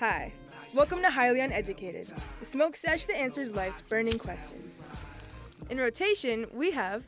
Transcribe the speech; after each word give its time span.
Hi, 0.00 0.32
welcome 0.74 1.02
to 1.02 1.10
Highly 1.10 1.40
Uneducated, 1.40 2.10
the 2.38 2.46
smoke 2.46 2.74
sesh 2.74 3.04
that 3.04 3.18
answers 3.18 3.52
life's 3.52 3.82
burning 3.82 4.18
questions. 4.18 4.78
In 5.68 5.76
rotation, 5.76 6.46
we 6.54 6.70
have 6.70 7.04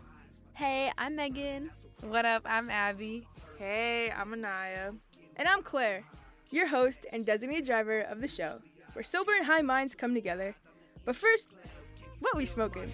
Hey, 0.53 0.93
I'm 0.99 1.17
Megan. 1.17 1.71
What 2.03 2.27
up? 2.27 2.43
I'm 2.45 2.69
Abby. 2.69 3.27
Hey, 3.59 4.13
I'm 4.15 4.35
Anaya. 4.35 4.93
And 5.37 5.49
I'm 5.49 5.63
Claire, 5.63 6.05
your 6.51 6.67
host 6.67 7.07
and 7.11 7.25
designated 7.25 7.65
driver 7.65 8.03
of 8.03 8.21
the 8.21 8.29
show, 8.29 8.59
where 8.93 9.03
sober 9.03 9.35
and 9.35 9.47
high 9.47 9.63
minds 9.63 9.95
come 9.95 10.13
together. 10.13 10.55
But 11.07 11.17
first, 11.17 11.49
what 12.21 12.37
we 12.37 12.45
smoking? 12.45 12.91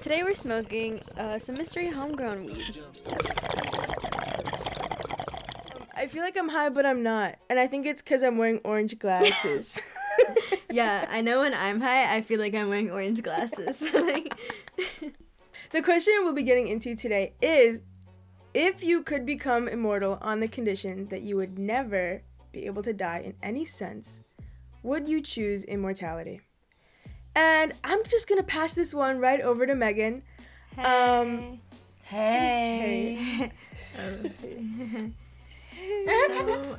Today 0.00 0.22
we're 0.22 0.36
smoking 0.36 1.00
uh, 1.16 1.40
some 1.40 1.56
mystery 1.56 1.90
homegrown 1.90 2.44
weed. 2.44 2.78
I 5.98 6.06
feel 6.06 6.22
like 6.22 6.36
I'm 6.36 6.48
high, 6.48 6.68
but 6.68 6.86
I'm 6.86 7.02
not. 7.02 7.38
And 7.50 7.58
I 7.58 7.66
think 7.66 7.84
it's 7.84 8.00
because 8.00 8.22
I'm 8.22 8.38
wearing 8.38 8.60
orange 8.64 8.96
glasses. 9.00 9.76
yeah, 10.70 11.06
I 11.10 11.20
know 11.22 11.40
when 11.40 11.52
I'm 11.52 11.80
high, 11.80 12.14
I 12.14 12.20
feel 12.20 12.38
like 12.38 12.54
I'm 12.54 12.68
wearing 12.68 12.88
orange 12.88 13.20
glasses. 13.20 13.82
like, 13.92 14.32
the 15.72 15.82
question 15.82 16.14
we'll 16.20 16.34
be 16.34 16.44
getting 16.44 16.68
into 16.68 16.94
today 16.94 17.32
is 17.42 17.80
if 18.54 18.84
you 18.84 19.02
could 19.02 19.26
become 19.26 19.66
immortal 19.66 20.18
on 20.20 20.38
the 20.38 20.46
condition 20.46 21.08
that 21.08 21.22
you 21.22 21.34
would 21.34 21.58
never 21.58 22.22
be 22.52 22.66
able 22.66 22.84
to 22.84 22.92
die 22.92 23.22
in 23.24 23.34
any 23.42 23.64
sense, 23.64 24.20
would 24.84 25.08
you 25.08 25.20
choose 25.20 25.64
immortality? 25.64 26.42
And 27.34 27.74
I'm 27.82 28.04
just 28.04 28.28
gonna 28.28 28.44
pass 28.44 28.72
this 28.72 28.94
one 28.94 29.18
right 29.18 29.40
over 29.40 29.66
to 29.66 29.74
Megan. 29.74 30.22
hey. 30.76 30.80
Um, 30.84 31.60
Hey. 32.04 33.52
So, 36.06 36.76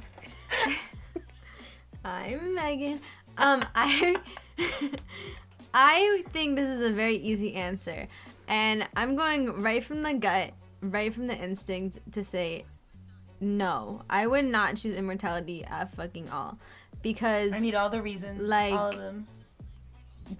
I'm 2.05 2.55
Megan. 2.55 3.01
Um, 3.37 3.65
I 3.75 4.17
I 5.73 6.23
think 6.31 6.55
this 6.55 6.67
is 6.69 6.81
a 6.81 6.91
very 6.91 7.17
easy 7.17 7.55
answer, 7.55 8.07
and 8.47 8.87
I'm 8.95 9.15
going 9.15 9.61
right 9.61 9.83
from 9.83 10.01
the 10.03 10.13
gut, 10.13 10.51
right 10.81 11.13
from 11.13 11.27
the 11.27 11.35
instinct 11.35 11.99
to 12.13 12.23
say, 12.23 12.65
no, 13.39 14.01
I 14.09 14.27
would 14.27 14.45
not 14.45 14.77
choose 14.77 14.95
immortality 14.97 15.63
at 15.65 15.93
fucking 15.95 16.29
all, 16.29 16.57
because 17.01 17.51
I 17.53 17.59
need 17.59 17.75
all 17.75 17.89
the 17.89 18.01
reasons. 18.01 18.41
Like- 18.41 18.73
all 18.73 18.89
of 18.89 18.97
them. 18.97 19.27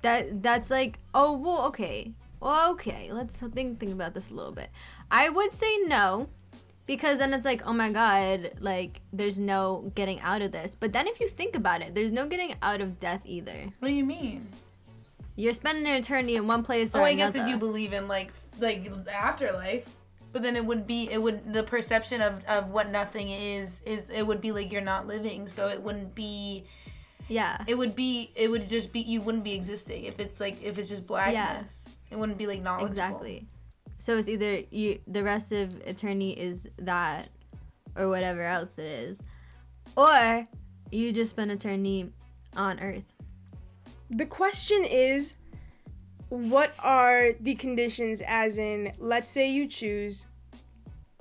that 0.03 0.43
that's 0.43 0.69
like 0.69 0.99
oh 1.15 1.33
well 1.35 1.65
okay 1.65 2.11
well 2.39 2.71
okay 2.73 3.09
let's 3.11 3.37
think 3.37 3.79
think 3.79 3.91
about 3.91 4.13
this 4.13 4.29
a 4.29 4.33
little 4.35 4.51
bit 4.51 4.69
i 5.09 5.27
would 5.29 5.51
say 5.51 5.79
no 5.87 6.29
because 6.89 7.19
then 7.19 7.35
it's 7.35 7.45
like 7.45 7.61
oh 7.67 7.73
my 7.73 7.91
god 7.91 8.49
like 8.59 9.01
there's 9.13 9.39
no 9.39 9.91
getting 9.93 10.19
out 10.21 10.41
of 10.41 10.51
this. 10.51 10.75
But 10.77 10.91
then 10.91 11.05
if 11.05 11.19
you 11.19 11.27
think 11.29 11.55
about 11.55 11.83
it 11.83 11.93
there's 11.93 12.11
no 12.11 12.25
getting 12.25 12.55
out 12.63 12.81
of 12.81 12.99
death 12.99 13.21
either. 13.25 13.69
What 13.77 13.89
do 13.89 13.93
you 13.93 14.03
mean? 14.03 14.47
you're 15.35 15.53
spending 15.53 15.85
an 15.85 15.93
eternity 15.93 16.35
in 16.35 16.47
one 16.47 16.63
place 16.63 16.93
oh, 16.93 16.99
or 16.99 17.03
Oh, 17.03 17.05
I 17.05 17.13
guess 17.13 17.33
another. 17.33 17.47
if 17.47 17.53
you 17.53 17.59
believe 17.59 17.93
in 17.93 18.07
like 18.07 18.33
like 18.59 18.91
afterlife, 19.07 19.85
but 20.33 20.41
then 20.41 20.55
it 20.55 20.65
would 20.65 20.87
be 20.87 21.09
it 21.11 21.21
would 21.21 21.53
the 21.53 21.63
perception 21.63 22.21
of 22.21 22.43
of 22.45 22.71
what 22.71 22.89
nothing 22.89 23.29
is 23.29 23.81
is 23.85 24.09
it 24.09 24.25
would 24.25 24.41
be 24.41 24.51
like 24.51 24.71
you're 24.71 24.81
not 24.81 25.07
living, 25.07 25.47
so 25.47 25.67
it 25.67 25.81
wouldn't 25.81 26.15
be 26.15 26.65
yeah. 27.29 27.63
it 27.67 27.77
would 27.77 27.95
be 27.95 28.31
it 28.35 28.49
would 28.49 28.67
just 28.67 28.91
be 28.91 28.99
you 28.99 29.21
wouldn't 29.21 29.43
be 29.43 29.53
existing 29.53 30.05
if 30.05 30.19
it's 30.19 30.39
like 30.39 30.61
if 30.63 30.77
it's 30.79 30.89
just 30.89 31.05
blackness. 31.07 31.87
It 32.11 32.17
wouldn't 32.17 32.39
be 32.39 32.47
like 32.47 32.63
knowledgeable. 32.63 32.91
exactly 32.91 33.47
so 33.99 34.17
it's 34.17 34.27
either 34.27 34.61
you 34.71 34.99
the 35.07 35.23
rest 35.23 35.51
of 35.51 35.75
eternity 35.85 36.31
is 36.31 36.67
that 36.79 37.29
or 37.95 38.09
whatever 38.09 38.45
else 38.45 38.77
it 38.79 38.85
is 38.85 39.21
or 39.95 40.47
you 40.91 41.11
just 41.11 41.31
spend 41.31 41.51
eternity 41.51 42.11
on 42.55 42.79
earth 42.79 43.03
the 44.09 44.25
question 44.25 44.83
is 44.83 45.35
what 46.29 46.73
are 46.79 47.33
the 47.39 47.55
conditions, 47.55 48.21
as 48.25 48.57
in, 48.57 48.93
let's 48.99 49.29
say 49.31 49.49
you 49.49 49.67
choose 49.67 50.27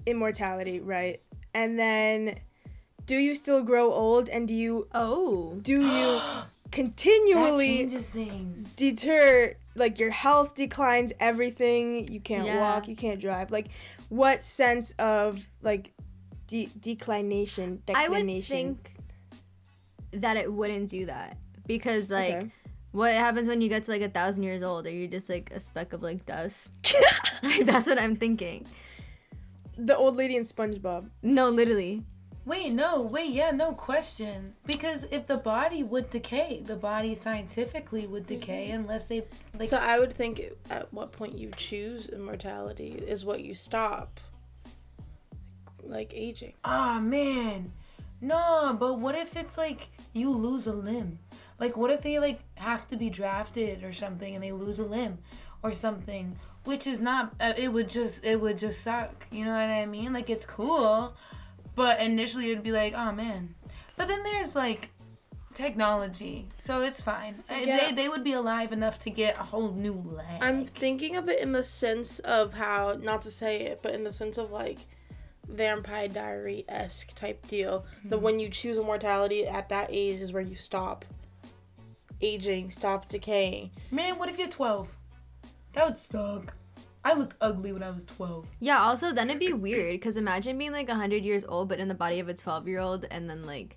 immortality, 0.06 0.80
right? 0.80 1.22
And 1.54 1.78
then 1.78 2.38
do 3.06 3.16
you 3.16 3.34
still 3.34 3.62
grow 3.62 3.92
old 3.92 4.28
and 4.28 4.46
do 4.46 4.54
you 4.54 4.86
oh 4.92 5.58
do 5.62 5.80
you 5.80 5.80
that 6.20 6.44
continually 6.70 7.78
changes 7.78 8.04
things. 8.04 8.70
deter 8.74 9.54
like 9.78 9.98
your 9.98 10.10
health 10.10 10.54
declines 10.54 11.12
everything 11.20 12.10
you 12.12 12.20
can't 12.20 12.46
Yeah. 12.46 12.60
walk 12.60 12.88
you 12.88 12.96
can't 12.96 13.20
drive 13.20 13.50
like 13.50 13.68
what 14.08 14.42
sense 14.44 14.92
of 14.98 15.40
like 15.62 15.92
de- 16.46 16.70
declination 16.80 17.82
I 17.94 18.08
would 18.08 18.16
declination 18.16 18.56
think 18.56 18.94
that 20.12 20.36
it 20.36 20.52
wouldn't 20.52 20.88
do 20.90 21.06
that 21.06 21.36
because 21.66 22.10
like 22.10 22.34
Okay. 22.36 22.50
what 22.92 23.12
happens 23.12 23.46
when 23.48 23.60
you 23.60 23.68
get 23.68 23.84
to 23.84 23.90
like 23.90 24.00
a 24.02 24.08
thousand 24.08 24.42
years 24.42 24.62
old? 24.62 24.86
Are 24.86 24.90
you 24.90 25.06
just 25.08 25.28
like 25.28 25.50
a 25.54 25.60
speck 25.60 25.92
of 25.92 26.02
like 26.02 26.24
dust? 26.24 26.70
like 27.42 27.66
that's 27.66 27.86
what 27.86 27.98
I'm 28.00 28.16
thinking. 28.16 28.66
the 29.76 29.96
old 29.96 30.16
lady 30.16 30.36
in 30.36 30.44
spongebob 30.44 31.08
No, 31.22 31.48
literally. 31.50 32.02
Wait, 32.48 32.72
no, 32.72 33.02
wait, 33.02 33.30
yeah, 33.30 33.50
no 33.50 33.72
question. 33.72 34.54
Because 34.64 35.04
if 35.10 35.26
the 35.26 35.36
body 35.36 35.82
would 35.82 36.08
decay, 36.08 36.62
the 36.64 36.76
body 36.76 37.14
scientifically 37.14 38.06
would 38.06 38.26
decay 38.26 38.70
unless 38.70 39.04
they 39.04 39.24
like 39.58 39.68
so 39.68 39.76
I 39.76 39.98
would 39.98 40.14
think 40.14 40.40
at 40.70 40.90
what 40.90 41.12
point 41.12 41.36
you 41.36 41.50
choose 41.58 42.06
immortality 42.06 43.02
is 43.06 43.22
what 43.22 43.44
you 43.44 43.54
stop. 43.54 44.18
Like 45.82 46.14
aging. 46.14 46.54
Ah 46.64 46.98
man. 46.98 47.70
No, 48.22 48.74
but 48.80 48.98
what 48.98 49.14
if 49.14 49.36
it's 49.36 49.58
like 49.58 49.90
you 50.14 50.30
lose 50.30 50.66
a 50.66 50.72
limb? 50.72 51.18
Like 51.60 51.76
what 51.76 51.90
if 51.90 52.00
they 52.00 52.18
like 52.18 52.40
have 52.54 52.88
to 52.88 52.96
be 52.96 53.10
drafted 53.10 53.84
or 53.84 53.92
something 53.92 54.34
and 54.34 54.42
they 54.42 54.52
lose 54.52 54.78
a 54.78 54.84
limb 54.84 55.18
or 55.62 55.74
something, 55.74 56.34
which 56.64 56.86
is 56.86 56.98
not 56.98 57.34
uh, 57.40 57.52
it 57.58 57.68
would 57.70 57.90
just 57.90 58.24
it 58.24 58.40
would 58.40 58.56
just 58.56 58.80
suck. 58.80 59.26
You 59.30 59.44
know 59.44 59.50
what 59.50 59.58
I 59.58 59.84
mean? 59.84 60.14
Like 60.14 60.30
it's 60.30 60.46
cool, 60.46 61.14
but 61.78 62.00
initially 62.00 62.50
it'd 62.50 62.64
be 62.64 62.72
like, 62.72 62.92
"Oh 62.94 63.12
man." 63.12 63.54
But 63.96 64.08
then 64.08 64.22
there's 64.24 64.54
like 64.54 64.90
technology, 65.54 66.48
so 66.56 66.82
it's 66.82 67.00
fine. 67.00 67.42
Uh, 67.48 67.54
Yeah. 67.54 67.78
They 67.86 67.92
they 67.92 68.08
would 68.08 68.24
be 68.24 68.32
alive 68.32 68.72
enough 68.72 68.98
to 69.00 69.10
get 69.10 69.38
a 69.38 69.44
whole 69.44 69.72
new 69.72 69.94
leg. 69.94 70.42
I'm 70.42 70.66
thinking 70.66 71.16
of 71.16 71.28
it 71.28 71.40
in 71.40 71.52
the 71.52 71.62
sense 71.64 72.18
of 72.18 72.54
how 72.54 72.98
not 73.00 73.22
to 73.22 73.30
say 73.30 73.60
it, 73.62 73.80
but 73.82 73.94
in 73.94 74.04
the 74.04 74.12
sense 74.12 74.36
of 74.36 74.50
like 74.50 74.78
vampire 75.48 76.08
diary 76.08 76.64
esque 76.68 77.14
type 77.14 77.46
deal. 77.48 77.86
The 78.04 78.18
when 78.18 78.38
you 78.40 78.50
choose 78.50 78.76
immortality 78.76 79.46
at 79.46 79.68
that 79.70 79.88
age 79.90 80.20
is 80.20 80.32
where 80.32 80.42
you 80.42 80.56
stop 80.56 81.04
aging, 82.20 82.72
stop 82.72 83.08
decaying. 83.08 83.70
Man, 83.92 84.18
what 84.18 84.28
if 84.28 84.36
you're 84.38 84.48
12? 84.48 84.88
That 85.74 85.86
would 85.86 85.98
suck. 86.10 86.54
I 87.08 87.14
looked 87.14 87.36
ugly 87.40 87.72
when 87.72 87.82
I 87.82 87.90
was 87.90 88.04
12. 88.04 88.44
Yeah. 88.60 88.80
Also, 88.80 89.12
then 89.12 89.30
it'd 89.30 89.40
be 89.40 89.54
weird 89.54 89.92
because 89.92 90.18
imagine 90.18 90.58
being 90.58 90.72
like 90.72 90.90
hundred 90.90 91.24
years 91.24 91.42
old 91.42 91.70
but 91.70 91.78
in 91.78 91.88
the 91.88 91.94
body 91.94 92.20
of 92.20 92.28
a 92.28 92.34
twelve 92.34 92.68
year 92.68 92.80
old, 92.80 93.06
and 93.10 93.28
then 93.28 93.46
like. 93.46 93.76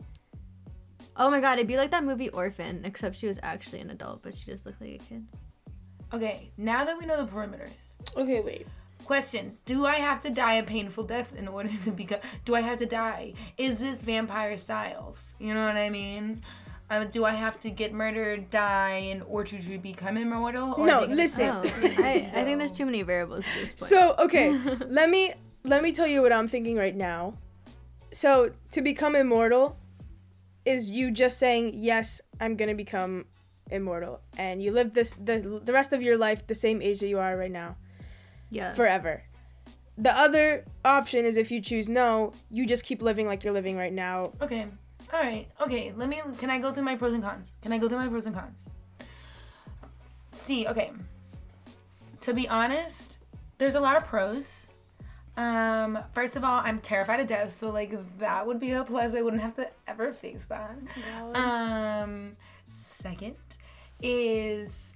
Oh 1.15 1.29
my 1.29 1.39
god, 1.39 1.53
it'd 1.53 1.67
be 1.67 1.77
like 1.77 1.91
that 1.91 2.03
movie 2.03 2.29
Orphan, 2.29 2.83
except 2.83 3.15
she 3.15 3.27
was 3.27 3.39
actually 3.41 3.79
an 3.79 3.89
adult, 3.89 4.21
but 4.21 4.35
she 4.35 4.45
just 4.47 4.65
looked 4.65 4.81
like 4.81 4.95
a 4.95 4.97
kid. 4.97 5.25
Okay, 6.13 6.51
now 6.57 6.83
that 6.83 6.97
we 6.97 7.05
know 7.05 7.23
the 7.23 7.31
perimeters. 7.31 7.71
Okay, 8.17 8.41
wait. 8.41 8.67
Question 9.05 9.57
Do 9.65 9.85
I 9.85 9.95
have 9.95 10.19
to 10.21 10.29
die 10.29 10.55
a 10.55 10.63
painful 10.63 11.05
death 11.05 11.33
in 11.35 11.47
order 11.47 11.69
to 11.85 11.91
become. 11.91 12.19
Do 12.43 12.55
I 12.55 12.61
have 12.61 12.79
to 12.79 12.85
die? 12.85 13.33
Is 13.57 13.77
this 13.77 14.01
vampire 14.01 14.57
styles? 14.57 15.35
You 15.39 15.53
know 15.53 15.65
what 15.65 15.77
I 15.77 15.89
mean? 15.89 16.41
Um, 16.91 17.07
do 17.09 17.23
I 17.23 17.31
have 17.31 17.57
to 17.61 17.69
get 17.69 17.93
murdered, 17.93 18.49
die, 18.49 18.97
in 18.97 19.21
order 19.21 19.57
to 19.57 19.77
become 19.77 20.17
immortal? 20.17 20.75
Or 20.77 20.85
No, 20.85 20.97
are 20.97 21.01
they 21.01 21.07
gonna- 21.07 21.15
listen. 21.15 21.49
Oh, 21.49 21.61
I, 22.03 22.29
I 22.35 22.43
think 22.43 22.57
there's 22.57 22.73
too 22.73 22.85
many 22.85 23.01
variables 23.01 23.45
at 23.45 23.61
this 23.61 23.71
point. 23.71 23.89
So 23.89 24.15
okay, 24.19 24.51
let 24.87 25.09
me 25.09 25.33
let 25.63 25.83
me 25.83 25.93
tell 25.93 26.05
you 26.05 26.21
what 26.21 26.33
I'm 26.33 26.49
thinking 26.49 26.75
right 26.75 26.95
now. 26.95 27.35
So 28.11 28.51
to 28.73 28.81
become 28.81 29.15
immortal 29.15 29.77
is 30.65 30.91
you 30.91 31.11
just 31.11 31.39
saying 31.39 31.75
yes, 31.75 32.19
I'm 32.41 32.57
gonna 32.57 32.75
become 32.75 33.25
immortal, 33.71 34.19
and 34.37 34.61
you 34.61 34.73
live 34.73 34.93
this 34.93 35.15
the 35.23 35.61
the 35.63 35.71
rest 35.71 35.93
of 35.93 36.01
your 36.01 36.17
life 36.17 36.45
the 36.45 36.55
same 36.55 36.81
age 36.81 36.99
that 36.99 37.07
you 37.07 37.19
are 37.19 37.37
right 37.37 37.51
now 37.51 37.77
yeah. 38.49 38.73
forever. 38.73 39.23
The 39.97 40.11
other 40.17 40.65
option 40.83 41.25
is 41.25 41.37
if 41.37 41.51
you 41.51 41.61
choose 41.61 41.87
no, 41.87 42.33
you 42.49 42.65
just 42.65 42.83
keep 42.83 43.01
living 43.01 43.27
like 43.27 43.43
you're 43.45 43.53
living 43.53 43.77
right 43.77 43.93
now. 43.93 44.25
Okay. 44.41 44.67
All 45.13 45.19
right. 45.19 45.47
Okay. 45.61 45.93
Let 45.95 46.09
me. 46.09 46.21
Can 46.37 46.49
I 46.49 46.59
go 46.59 46.71
through 46.73 46.83
my 46.83 46.95
pros 46.95 47.13
and 47.13 47.23
cons? 47.23 47.55
Can 47.61 47.73
I 47.73 47.77
go 47.77 47.87
through 47.89 47.99
my 47.99 48.07
pros 48.07 48.25
and 48.25 48.35
cons? 48.35 48.65
See. 50.31 50.67
Okay. 50.67 50.91
To 52.21 52.33
be 52.33 52.47
honest, 52.47 53.17
there's 53.57 53.75
a 53.75 53.79
lot 53.79 53.97
of 53.97 54.05
pros. 54.05 54.67
Um, 55.37 55.97
first 56.13 56.35
of 56.35 56.43
all, 56.43 56.61
I'm 56.63 56.79
terrified 56.79 57.19
of 57.19 57.27
death, 57.27 57.55
so 57.55 57.69
like 57.71 57.93
that 58.19 58.45
would 58.45 58.59
be 58.59 58.71
a 58.71 58.83
plus. 58.83 59.15
I 59.15 59.21
wouldn't 59.21 59.41
have 59.41 59.55
to 59.55 59.69
ever 59.87 60.13
face 60.13 60.45
that. 60.49 60.75
Um, 61.33 62.35
second 62.69 63.35
is 64.03 64.91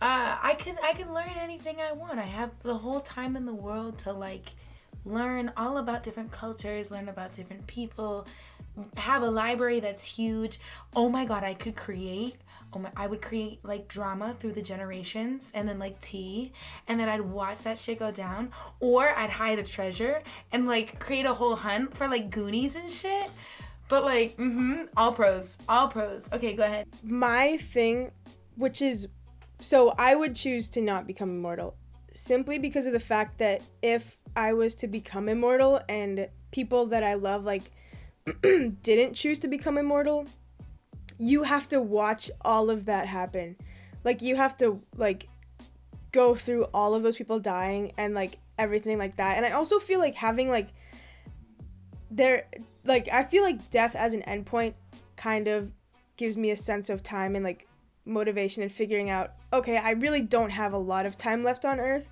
uh, 0.00 0.36
I 0.42 0.54
can 0.54 0.76
I 0.82 0.92
can 0.92 1.14
learn 1.14 1.30
anything 1.40 1.76
I 1.80 1.92
want. 1.92 2.18
I 2.18 2.26
have 2.26 2.50
the 2.62 2.76
whole 2.76 3.00
time 3.00 3.36
in 3.36 3.46
the 3.46 3.54
world 3.54 3.98
to 4.00 4.12
like 4.12 4.52
learn 5.06 5.50
all 5.56 5.78
about 5.78 6.02
different 6.02 6.30
cultures, 6.30 6.90
learn 6.90 7.08
about 7.08 7.34
different 7.34 7.66
people, 7.66 8.26
have 8.96 9.22
a 9.22 9.30
library 9.30 9.80
that's 9.80 10.04
huge. 10.04 10.58
Oh 10.94 11.08
my 11.08 11.24
god, 11.24 11.44
I 11.44 11.54
could 11.54 11.76
create 11.76 12.36
oh 12.74 12.78
my 12.78 12.90
I 12.96 13.06
would 13.06 13.22
create 13.22 13.60
like 13.62 13.88
drama 13.88 14.34
through 14.38 14.52
the 14.52 14.62
generations 14.62 15.50
and 15.54 15.68
then 15.68 15.78
like 15.78 16.00
tea 16.00 16.52
and 16.88 16.98
then 16.98 17.08
I'd 17.08 17.20
watch 17.20 17.62
that 17.62 17.78
shit 17.78 17.98
go 17.98 18.10
down 18.10 18.50
or 18.80 19.10
I'd 19.10 19.30
hide 19.30 19.58
a 19.58 19.62
treasure 19.62 20.22
and 20.52 20.66
like 20.66 20.98
create 20.98 21.26
a 21.26 21.34
whole 21.34 21.56
hunt 21.56 21.96
for 21.96 22.08
like 22.08 22.30
Goonies 22.30 22.74
and 22.74 22.90
shit. 22.90 23.30
But 23.88 24.04
like, 24.04 24.36
mm-hmm, 24.36 24.84
all 24.96 25.12
pros, 25.12 25.56
all 25.68 25.88
pros. 25.88 26.26
Okay, 26.32 26.54
go 26.54 26.64
ahead. 26.64 26.88
My 27.02 27.58
thing, 27.58 28.10
which 28.56 28.80
is, 28.80 29.08
so 29.60 29.94
I 29.98 30.14
would 30.14 30.34
choose 30.34 30.70
to 30.70 30.80
not 30.80 31.06
become 31.06 31.28
immortal, 31.28 31.76
simply 32.14 32.58
because 32.58 32.86
of 32.86 32.94
the 32.94 33.00
fact 33.00 33.38
that 33.38 33.60
if 33.82 34.16
I 34.36 34.54
was 34.54 34.74
to 34.76 34.86
become 34.86 35.28
immortal 35.28 35.82
and 35.88 36.28
people 36.50 36.86
that 36.86 37.04
I 37.04 37.14
love 37.14 37.44
like 37.44 37.70
didn't 38.82 39.14
choose 39.14 39.38
to 39.40 39.48
become 39.48 39.78
immortal, 39.78 40.26
you 41.18 41.42
have 41.42 41.68
to 41.68 41.80
watch 41.80 42.30
all 42.42 42.70
of 42.70 42.86
that 42.86 43.06
happen. 43.06 43.56
Like 44.02 44.22
you 44.22 44.36
have 44.36 44.56
to 44.58 44.80
like 44.96 45.28
go 46.12 46.34
through 46.34 46.64
all 46.74 46.94
of 46.94 47.02
those 47.02 47.16
people 47.16 47.38
dying 47.40 47.92
and 47.96 48.14
like 48.14 48.38
everything 48.58 48.98
like 48.98 49.16
that. 49.16 49.36
And 49.36 49.44
I 49.44 49.50
also 49.50 49.78
feel 49.78 49.98
like 49.98 50.14
having 50.14 50.48
like 50.48 50.68
there 52.10 52.46
like 52.84 53.08
I 53.08 53.24
feel 53.24 53.42
like 53.42 53.70
death 53.70 53.96
as 53.96 54.14
an 54.14 54.22
endpoint 54.22 54.74
kind 55.16 55.48
of 55.48 55.70
gives 56.16 56.36
me 56.36 56.50
a 56.50 56.56
sense 56.56 56.90
of 56.90 57.02
time 57.02 57.34
and 57.34 57.44
like 57.44 57.66
motivation 58.04 58.62
and 58.62 58.70
figuring 58.70 59.10
out 59.10 59.32
okay, 59.52 59.76
I 59.76 59.90
really 59.90 60.20
don't 60.20 60.50
have 60.50 60.72
a 60.72 60.78
lot 60.78 61.06
of 61.06 61.16
time 61.16 61.42
left 61.42 61.64
on 61.64 61.78
earth. 61.78 62.08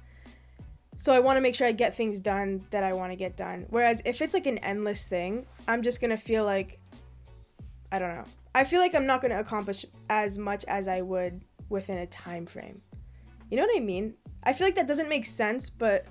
So 1.02 1.12
I 1.12 1.18
want 1.18 1.36
to 1.36 1.40
make 1.40 1.56
sure 1.56 1.66
I 1.66 1.72
get 1.72 1.96
things 1.96 2.20
done 2.20 2.64
that 2.70 2.84
I 2.84 2.92
want 2.92 3.10
to 3.10 3.16
get 3.16 3.36
done. 3.36 3.66
Whereas 3.70 4.00
if 4.04 4.22
it's 4.22 4.34
like 4.34 4.46
an 4.46 4.58
endless 4.58 5.04
thing, 5.04 5.44
I'm 5.66 5.82
just 5.82 6.00
going 6.00 6.12
to 6.12 6.16
feel 6.16 6.44
like 6.44 6.78
I 7.90 7.98
don't 7.98 8.14
know. 8.14 8.24
I 8.54 8.62
feel 8.62 8.80
like 8.80 8.94
I'm 8.94 9.04
not 9.04 9.20
going 9.20 9.32
to 9.32 9.40
accomplish 9.40 9.84
as 10.08 10.38
much 10.38 10.64
as 10.66 10.86
I 10.86 11.00
would 11.00 11.42
within 11.70 11.98
a 11.98 12.06
time 12.06 12.46
frame. 12.46 12.80
You 13.50 13.56
know 13.56 13.64
what 13.64 13.76
I 13.76 13.80
mean? 13.80 14.14
I 14.44 14.52
feel 14.52 14.64
like 14.64 14.76
that 14.76 14.86
doesn't 14.86 15.08
make 15.08 15.24
sense, 15.24 15.68
but 15.70 16.06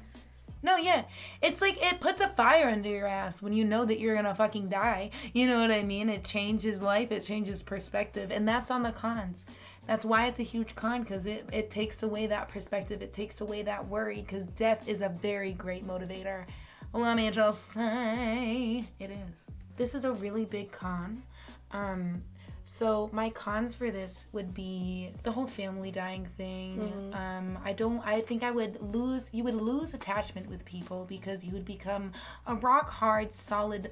No, 0.63 0.75
yeah. 0.75 1.05
It's 1.41 1.61
like 1.61 1.81
it 1.81 1.99
puts 1.99 2.21
a 2.21 2.27
fire 2.29 2.69
under 2.69 2.89
your 2.89 3.07
ass 3.07 3.41
when 3.41 3.53
you 3.53 3.65
know 3.65 3.83
that 3.85 3.99
you're 3.99 4.15
gonna 4.15 4.35
fucking 4.35 4.69
die. 4.69 5.09
You 5.33 5.47
know 5.47 5.59
what 5.59 5.71
I 5.71 5.83
mean? 5.83 6.09
It 6.09 6.23
changes 6.23 6.81
life, 6.81 7.11
it 7.11 7.23
changes 7.23 7.63
perspective, 7.63 8.31
and 8.31 8.47
that's 8.47 8.69
on 8.69 8.83
the 8.83 8.91
cons. 8.91 9.45
That's 9.87 10.05
why 10.05 10.27
it's 10.27 10.39
a 10.39 10.43
huge 10.43 10.75
con 10.75 11.01
because 11.01 11.25
it, 11.25 11.45
it 11.51 11.71
takes 11.71 12.03
away 12.03 12.27
that 12.27 12.49
perspective, 12.49 13.01
it 13.01 13.13
takes 13.13 13.41
away 13.41 13.63
that 13.63 13.87
worry 13.87 14.21
because 14.21 14.45
death 14.45 14.87
is 14.87 15.01
a 15.01 15.09
very 15.09 15.53
great 15.53 15.85
motivator. 15.85 16.45
Let 16.93 17.15
me 17.17 17.29
just 17.31 17.69
say 17.73 18.85
it 18.99 19.09
is. 19.11 19.55
This 19.77 19.95
is 19.95 20.03
a 20.03 20.11
really 20.11 20.45
big 20.45 20.71
con. 20.71 21.23
Um, 21.71 22.21
so 22.63 23.09
my 23.11 23.29
cons 23.31 23.75
for 23.75 23.91
this 23.91 24.25
would 24.33 24.53
be 24.53 25.11
the 25.23 25.31
whole 25.31 25.47
family 25.47 25.91
dying 25.91 26.27
thing. 26.37 26.79
Um, 27.13 27.57
I 27.65 27.73
don't. 27.73 27.99
I 28.05 28.21
think 28.21 28.43
I 28.43 28.51
would 28.51 28.79
lose. 28.93 29.29
You 29.33 29.43
would 29.43 29.55
lose 29.55 29.93
attachment 29.93 30.49
with 30.49 30.63
people 30.63 31.05
because 31.09 31.43
you 31.43 31.51
would 31.53 31.65
become 31.65 32.11
a 32.45 32.55
rock 32.55 32.89
hard, 32.89 33.33
solid, 33.33 33.91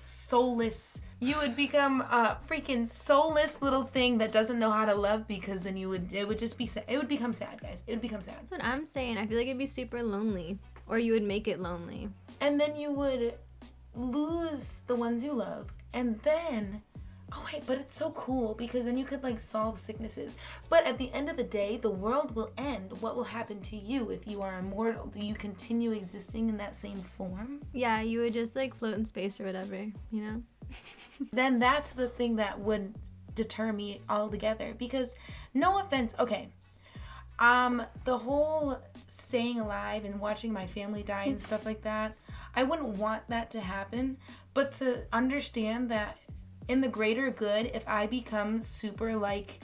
soulless. 0.00 1.00
You 1.20 1.36
would 1.38 1.56
become 1.56 2.00
a 2.00 2.38
freaking 2.48 2.88
soulless 2.88 3.56
little 3.60 3.84
thing 3.84 4.18
that 4.18 4.30
doesn't 4.30 4.58
know 4.58 4.70
how 4.70 4.84
to 4.84 4.94
love 4.94 5.26
because 5.26 5.62
then 5.62 5.76
you 5.76 5.88
would. 5.88 6.12
It 6.12 6.26
would 6.28 6.38
just 6.38 6.56
be. 6.56 6.66
Sad. 6.66 6.84
It 6.88 6.96
would 6.96 7.08
become 7.08 7.32
sad, 7.32 7.60
guys. 7.60 7.82
It 7.86 7.92
would 7.92 8.00
become 8.00 8.22
sad. 8.22 8.36
That's 8.40 8.50
what 8.52 8.64
I'm 8.64 8.86
saying. 8.86 9.18
I 9.18 9.26
feel 9.26 9.36
like 9.38 9.46
it'd 9.46 9.58
be 9.58 9.66
super 9.66 10.02
lonely, 10.02 10.58
or 10.86 10.98
you 10.98 11.12
would 11.12 11.24
make 11.24 11.48
it 11.48 11.58
lonely. 11.60 12.08
and 12.40 12.60
then 12.60 12.76
you 12.76 12.92
would 12.92 13.34
lose 13.94 14.82
the 14.86 14.94
ones 14.94 15.24
you 15.24 15.32
love 15.32 15.72
and 15.92 16.20
then 16.22 16.82
oh 17.32 17.44
wait 17.52 17.62
but 17.66 17.78
it's 17.78 17.96
so 17.96 18.10
cool 18.10 18.54
because 18.54 18.84
then 18.84 18.96
you 18.96 19.04
could 19.04 19.22
like 19.22 19.40
solve 19.40 19.78
sicknesses. 19.78 20.36
But 20.68 20.86
at 20.86 20.98
the 20.98 21.12
end 21.12 21.28
of 21.28 21.36
the 21.36 21.44
day 21.44 21.76
the 21.76 21.90
world 21.90 22.34
will 22.34 22.50
end. 22.56 22.92
What 23.00 23.16
will 23.16 23.24
happen 23.24 23.60
to 23.62 23.76
you 23.76 24.10
if 24.10 24.26
you 24.26 24.42
are 24.42 24.58
immortal? 24.58 25.06
Do 25.06 25.20
you 25.20 25.34
continue 25.34 25.92
existing 25.92 26.48
in 26.48 26.56
that 26.58 26.76
same 26.76 27.02
form? 27.16 27.60
Yeah, 27.72 28.00
you 28.00 28.20
would 28.20 28.32
just 28.32 28.56
like 28.56 28.74
float 28.74 28.94
in 28.94 29.04
space 29.04 29.40
or 29.40 29.44
whatever, 29.44 29.76
you 30.10 30.22
know? 30.22 30.42
then 31.32 31.58
that's 31.58 31.92
the 31.92 32.08
thing 32.08 32.36
that 32.36 32.58
would 32.58 32.94
deter 33.34 33.72
me 33.72 34.00
altogether 34.08 34.74
because 34.76 35.14
no 35.54 35.78
offense 35.78 36.12
okay 36.18 36.48
um 37.38 37.80
the 38.04 38.18
whole 38.18 38.76
staying 39.06 39.60
alive 39.60 40.04
and 40.04 40.18
watching 40.18 40.52
my 40.52 40.66
family 40.66 41.04
die 41.04 41.26
and 41.26 41.40
stuff 41.46 41.64
like 41.64 41.80
that 41.82 42.16
i 42.56 42.64
wouldn't 42.64 42.88
want 42.88 43.22
that 43.28 43.52
to 43.52 43.60
happen. 43.60 44.16
But 44.52 44.72
to 44.72 45.04
understand 45.12 45.90
that 45.92 46.18
in 46.68 46.80
the 46.80 46.88
greater 46.88 47.30
good 47.30 47.66
if 47.74 47.82
i 47.86 48.06
become 48.06 48.62
super 48.62 49.16
like 49.16 49.60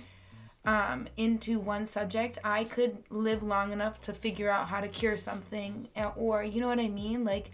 um, 0.67 1.07
into 1.17 1.59
one 1.59 1.87
subject, 1.87 2.39
I 2.43 2.65
could 2.65 3.05
live 3.11 3.43
long 3.43 3.73
enough 3.73 4.01
to 4.03 4.13
figure 4.13 4.49
out 4.49 4.69
how 4.69 4.81
to 4.81 4.89
cure 4.89 5.17
something, 5.17 5.89
uh, 5.97 6.13
or 6.17 6.43
you 6.43 6.61
know 6.61 6.69
what 6.69 6.81
I 6.81 6.89
mean? 6.89 7.25
Like, 7.25 7.51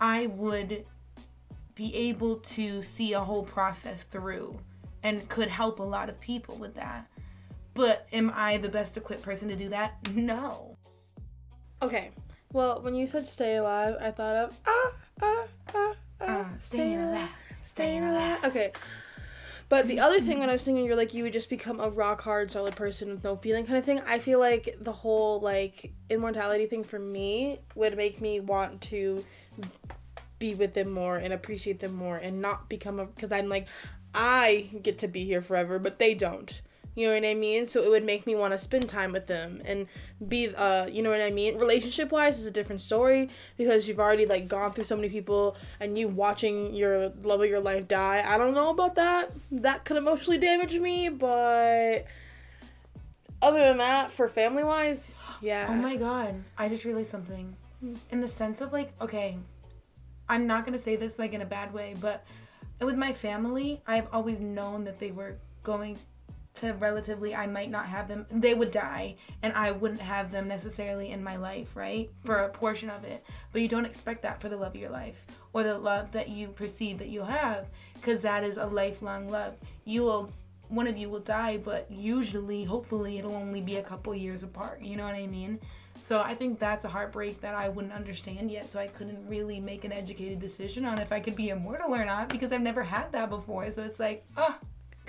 I 0.00 0.26
would 0.26 0.84
be 1.74 1.94
able 1.94 2.36
to 2.36 2.82
see 2.82 3.12
a 3.12 3.20
whole 3.20 3.44
process 3.44 4.04
through 4.04 4.58
and 5.02 5.28
could 5.28 5.48
help 5.48 5.78
a 5.78 5.84
lot 5.84 6.08
of 6.08 6.20
people 6.20 6.56
with 6.56 6.74
that. 6.74 7.06
But 7.74 8.06
am 8.12 8.32
I 8.34 8.58
the 8.58 8.68
best 8.68 8.96
equipped 8.96 9.22
person 9.22 9.48
to 9.48 9.56
do 9.56 9.68
that? 9.68 9.94
No. 10.12 10.76
Okay. 11.80 12.10
Well, 12.52 12.82
when 12.82 12.94
you 12.94 13.06
said 13.06 13.28
stay 13.28 13.56
alive, 13.56 13.94
I 14.00 14.10
thought 14.10 14.36
of 14.36 14.54
ah 14.66 14.92
ah 15.22 15.44
ah 15.74 15.94
ah 16.20 16.26
Uh, 16.26 16.44
staying 16.58 16.98
alive, 17.00 17.28
staying 17.64 18.04
alive. 18.04 18.44
Okay. 18.44 18.72
But 19.68 19.86
the 19.86 20.00
other 20.00 20.20
thing 20.20 20.40
when 20.40 20.48
I 20.48 20.52
was 20.52 20.64
thinking 20.64 20.84
you're 20.84 20.96
like 20.96 21.14
you 21.14 21.22
would 21.22 21.32
just 21.32 21.48
become 21.48 21.78
a 21.78 21.88
rock 21.88 22.22
hard 22.22 22.50
solid 22.50 22.74
person 22.74 23.10
with 23.10 23.22
no 23.22 23.36
feeling 23.36 23.64
kind 23.64 23.78
of 23.78 23.84
thing. 23.84 24.00
I 24.00 24.18
feel 24.18 24.40
like 24.40 24.76
the 24.80 24.92
whole 24.92 25.40
like 25.40 25.92
immortality 26.08 26.66
thing 26.66 26.82
for 26.82 26.98
me 26.98 27.60
would 27.76 27.96
make 27.96 28.20
me 28.20 28.40
want 28.40 28.80
to 28.82 29.24
be 30.40 30.54
with 30.54 30.74
them 30.74 30.90
more 30.90 31.16
and 31.16 31.32
appreciate 31.32 31.78
them 31.78 31.94
more 31.94 32.16
and 32.16 32.42
not 32.42 32.68
become 32.68 32.98
a 32.98 33.06
because 33.06 33.30
I'm 33.30 33.48
like 33.48 33.68
I 34.12 34.70
get 34.82 34.98
to 34.98 35.08
be 35.08 35.24
here 35.24 35.42
forever, 35.42 35.78
but 35.78 35.98
they 35.98 36.14
don't. 36.14 36.60
You 36.94 37.08
know 37.08 37.14
what 37.14 37.24
I 37.24 37.34
mean? 37.34 37.66
So 37.66 37.82
it 37.82 37.90
would 37.90 38.04
make 38.04 38.26
me 38.26 38.34
want 38.34 38.52
to 38.52 38.58
spend 38.58 38.88
time 38.88 39.12
with 39.12 39.26
them 39.26 39.62
and 39.64 39.86
be 40.26 40.54
uh 40.54 40.86
you 40.86 41.02
know 41.02 41.10
what 41.10 41.20
I 41.20 41.30
mean? 41.30 41.56
Relationship 41.56 42.10
wise 42.10 42.38
is 42.38 42.46
a 42.46 42.50
different 42.50 42.80
story 42.80 43.28
because 43.56 43.86
you've 43.86 44.00
already 44.00 44.26
like 44.26 44.48
gone 44.48 44.72
through 44.72 44.84
so 44.84 44.96
many 44.96 45.08
people 45.08 45.56
and 45.78 45.96
you 45.96 46.08
watching 46.08 46.74
your 46.74 47.12
love 47.22 47.40
of 47.40 47.48
your 47.48 47.60
life 47.60 47.86
die. 47.86 48.24
I 48.26 48.36
don't 48.38 48.54
know 48.54 48.70
about 48.70 48.96
that. 48.96 49.30
That 49.52 49.84
could 49.84 49.96
emotionally 49.96 50.38
damage 50.38 50.76
me, 50.78 51.08
but 51.08 52.06
other 53.42 53.60
than 53.60 53.78
that, 53.78 54.10
for 54.10 54.28
family 54.28 54.64
wise, 54.64 55.12
yeah. 55.40 55.66
Oh 55.68 55.74
my 55.74 55.96
god, 55.96 56.42
I 56.58 56.68
just 56.68 56.84
realized 56.84 57.10
something. 57.10 57.56
In 58.10 58.20
the 58.20 58.28
sense 58.28 58.60
of 58.60 58.72
like, 58.72 58.92
okay, 59.00 59.38
I'm 60.28 60.46
not 60.46 60.66
gonna 60.66 60.78
say 60.78 60.96
this 60.96 61.18
like 61.18 61.32
in 61.32 61.40
a 61.40 61.46
bad 61.46 61.72
way, 61.72 61.94
but 61.98 62.24
with 62.80 62.96
my 62.96 63.12
family, 63.12 63.80
I've 63.86 64.08
always 64.12 64.40
known 64.40 64.84
that 64.84 64.98
they 64.98 65.12
were 65.12 65.36
going 65.62 65.98
to 66.56 66.72
relatively, 66.74 67.34
I 67.34 67.46
might 67.46 67.70
not 67.70 67.86
have 67.86 68.08
them, 68.08 68.26
they 68.30 68.54
would 68.54 68.70
die, 68.70 69.16
and 69.42 69.52
I 69.54 69.70
wouldn't 69.70 70.00
have 70.00 70.30
them 70.30 70.48
necessarily 70.48 71.10
in 71.10 71.22
my 71.22 71.36
life, 71.36 71.74
right? 71.74 72.10
For 72.24 72.38
a 72.38 72.48
portion 72.48 72.90
of 72.90 73.04
it. 73.04 73.24
But 73.52 73.62
you 73.62 73.68
don't 73.68 73.86
expect 73.86 74.22
that 74.22 74.40
for 74.40 74.48
the 74.48 74.56
love 74.56 74.74
of 74.74 74.80
your 74.80 74.90
life 74.90 75.24
or 75.52 75.62
the 75.62 75.78
love 75.78 76.12
that 76.12 76.28
you 76.28 76.48
perceive 76.48 76.98
that 76.98 77.08
you'll 77.08 77.24
have, 77.24 77.66
because 77.94 78.20
that 78.22 78.44
is 78.44 78.56
a 78.56 78.66
lifelong 78.66 79.30
love. 79.30 79.54
You'll 79.84 80.32
one 80.68 80.86
of 80.86 80.96
you 80.96 81.10
will 81.10 81.20
die, 81.20 81.56
but 81.56 81.90
usually, 81.90 82.62
hopefully, 82.62 83.18
it'll 83.18 83.34
only 83.34 83.60
be 83.60 83.76
a 83.76 83.82
couple 83.82 84.14
years 84.14 84.44
apart. 84.44 84.80
You 84.80 84.96
know 84.96 85.04
what 85.04 85.16
I 85.16 85.26
mean? 85.26 85.58
So 86.00 86.20
I 86.20 86.34
think 86.34 86.58
that's 86.58 86.84
a 86.84 86.88
heartbreak 86.88 87.40
that 87.42 87.54
I 87.54 87.68
wouldn't 87.68 87.92
understand 87.92 88.50
yet. 88.50 88.70
So 88.70 88.80
I 88.80 88.86
couldn't 88.86 89.28
really 89.28 89.60
make 89.60 89.84
an 89.84 89.92
educated 89.92 90.40
decision 90.40 90.84
on 90.84 90.98
if 90.98 91.12
I 91.12 91.20
could 91.20 91.36
be 91.36 91.50
immortal 91.50 91.94
or 91.94 92.04
not 92.04 92.28
because 92.28 92.52
I've 92.52 92.62
never 92.62 92.82
had 92.82 93.12
that 93.12 93.28
before. 93.28 93.70
So 93.72 93.82
it's 93.82 94.00
like, 94.00 94.24
oh, 94.36 94.56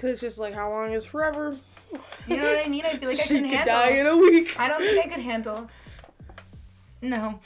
Cause 0.01 0.09
it's 0.09 0.21
just 0.21 0.39
like 0.39 0.55
how 0.55 0.67
long 0.71 0.93
is 0.93 1.05
forever? 1.05 1.55
you 2.27 2.37
know 2.37 2.55
what 2.55 2.65
I 2.65 2.67
mean? 2.67 2.83
I 2.87 2.97
feel 2.97 3.09
like 3.09 3.19
I 3.19 3.21
she 3.23 3.35
couldn't 3.35 3.49
could 3.49 3.57
handle. 3.59 3.75
die 3.75 3.89
in 3.91 4.07
a 4.07 4.17
week. 4.17 4.59
I 4.59 4.67
don't 4.67 4.81
think 4.81 5.05
I 5.05 5.09
could 5.09 5.23
handle. 5.23 5.69
No. 7.03 7.39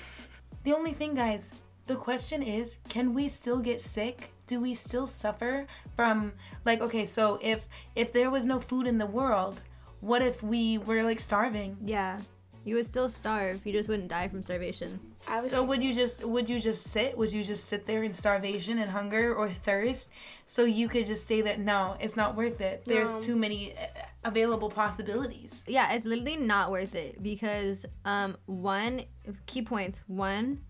the 0.64 0.72
only 0.72 0.94
thing, 0.94 1.14
guys, 1.14 1.52
the 1.88 1.96
question 1.96 2.42
is 2.42 2.78
can 2.88 3.12
we 3.12 3.28
still 3.28 3.60
get 3.60 3.82
sick? 3.82 4.30
Do 4.46 4.60
we 4.60 4.72
still 4.72 5.06
suffer 5.06 5.66
from 5.94 6.32
like 6.64 6.80
okay, 6.80 7.04
so 7.04 7.38
if 7.42 7.66
if 7.94 8.14
there 8.14 8.30
was 8.30 8.46
no 8.46 8.60
food 8.60 8.86
in 8.86 8.96
the 8.96 9.04
world, 9.04 9.62
what 10.00 10.22
if 10.22 10.42
we 10.42 10.78
were 10.78 11.02
like 11.02 11.20
starving? 11.20 11.76
Yeah. 11.84 12.20
You 12.64 12.76
would 12.76 12.86
still 12.86 13.10
starve. 13.10 13.66
You 13.66 13.74
just 13.74 13.90
wouldn't 13.90 14.08
die 14.08 14.28
from 14.28 14.42
starvation. 14.42 15.00
I 15.26 15.36
was 15.36 15.50
So 15.50 15.62
would 15.62 15.82
you 15.82 15.94
just 15.94 16.24
would 16.24 16.48
you 16.48 16.58
just 16.60 16.84
sit? 16.88 17.16
Would 17.16 17.32
you 17.32 17.44
just 17.44 17.68
sit 17.68 17.86
there 17.86 18.02
in 18.02 18.12
starvation 18.14 18.78
and 18.78 18.90
hunger 18.90 19.34
or 19.34 19.48
thirst 19.50 20.08
so 20.46 20.64
you 20.64 20.88
could 20.88 21.06
just 21.06 21.28
say 21.28 21.40
that 21.42 21.60
no, 21.60 21.96
it's 22.00 22.16
not 22.16 22.36
worth 22.36 22.60
it. 22.60 22.82
There's 22.86 23.10
No. 23.10 23.20
too 23.22 23.36
many 23.36 23.72
uh, 23.76 23.86
available 24.24 24.70
possibilities. 24.70 25.62
Yeah, 25.66 25.92
it's 25.92 26.04
literally 26.04 26.36
not 26.36 26.70
worth 26.70 26.94
it 26.94 27.22
because 27.22 27.86
um 28.04 28.36
one 28.46 29.04
key 29.46 29.62
points. 29.62 30.02
One, 30.06 30.60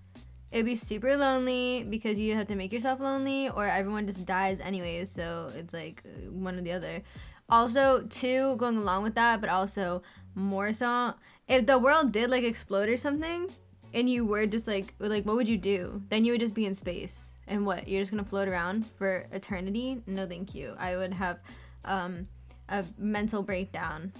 it'd 0.53 0.67
be 0.67 0.75
super 0.75 1.17
lonely 1.17 1.85
because 1.89 2.19
you 2.19 2.35
have 2.35 2.49
to 2.49 2.55
make 2.55 2.73
yourself 2.73 3.01
lonely, 3.01 3.49
or 3.49 3.67
everyone 3.67 4.07
just 4.07 4.25
dies 4.27 4.61
anyways. 4.61 5.11
So 5.11 5.51
it's 5.57 5.73
like 5.73 6.03
uh, 6.05 6.31
one 6.31 6.59
or 6.59 6.63
the 6.63 6.73
other. 6.73 7.03
Also, 7.49 8.07
two 8.11 8.55
going 8.57 8.77
along 8.77 9.03
with 9.03 9.15
that, 9.17 9.41
but 9.41 9.51
also 9.51 10.03
more 10.37 10.73
so, 10.73 11.15
if 11.49 11.67
the 11.67 11.79
world 11.79 12.13
did 12.13 12.31
like 12.31 12.45
explode 12.45 12.89
or 12.89 12.97
something, 12.97 13.49
and 13.95 14.09
you 14.09 14.25
were 14.25 14.47
just 14.47 14.67
like 14.67 14.95
like 14.99 15.25
what 15.25 15.37
would 15.37 15.49
you 15.49 15.59
do? 15.59 16.03
Then 16.09 16.25
you 16.25 16.33
would 16.33 16.41
just 16.41 16.55
be 16.55 16.67
in 16.67 16.75
space. 16.75 17.31
And 17.47 17.67
what? 17.67 17.89
You're 17.89 18.01
just 18.03 18.11
gonna 18.11 18.25
float 18.25 18.49
around 18.49 18.87
for 18.97 19.27
eternity? 19.33 20.03
No, 20.07 20.27
thank 20.27 20.55
you. 20.55 20.75
I 20.79 20.97
would 20.97 21.13
have 21.13 21.39
um, 21.85 22.29
a 22.69 22.85
mental 22.99 23.43
breakdown 23.43 24.13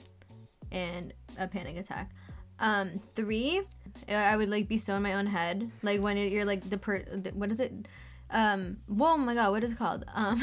and 0.73 1.13
a 1.39 1.47
panic 1.47 1.77
attack. 1.77 2.11
Um, 2.59 3.01
three, 3.15 3.63
I 4.09 4.37
would 4.37 4.51
like 4.51 4.69
be 4.69 4.79
so 4.79 4.95
in 4.95 5.03
my 5.03 5.15
own 5.15 5.27
head, 5.27 5.71
like 5.83 6.03
when 6.03 6.17
you're 6.17 6.45
like 6.45 6.69
the 6.69 6.77
per, 6.77 7.01
what 7.35 7.51
is 7.51 7.61
it? 7.61 7.73
Um, 8.31 8.79
whoa, 8.87 9.17
my 9.17 9.35
god, 9.35 9.51
what 9.51 9.65
is 9.65 9.73
it 9.73 9.79
called? 9.79 10.05
Um, 10.15 10.43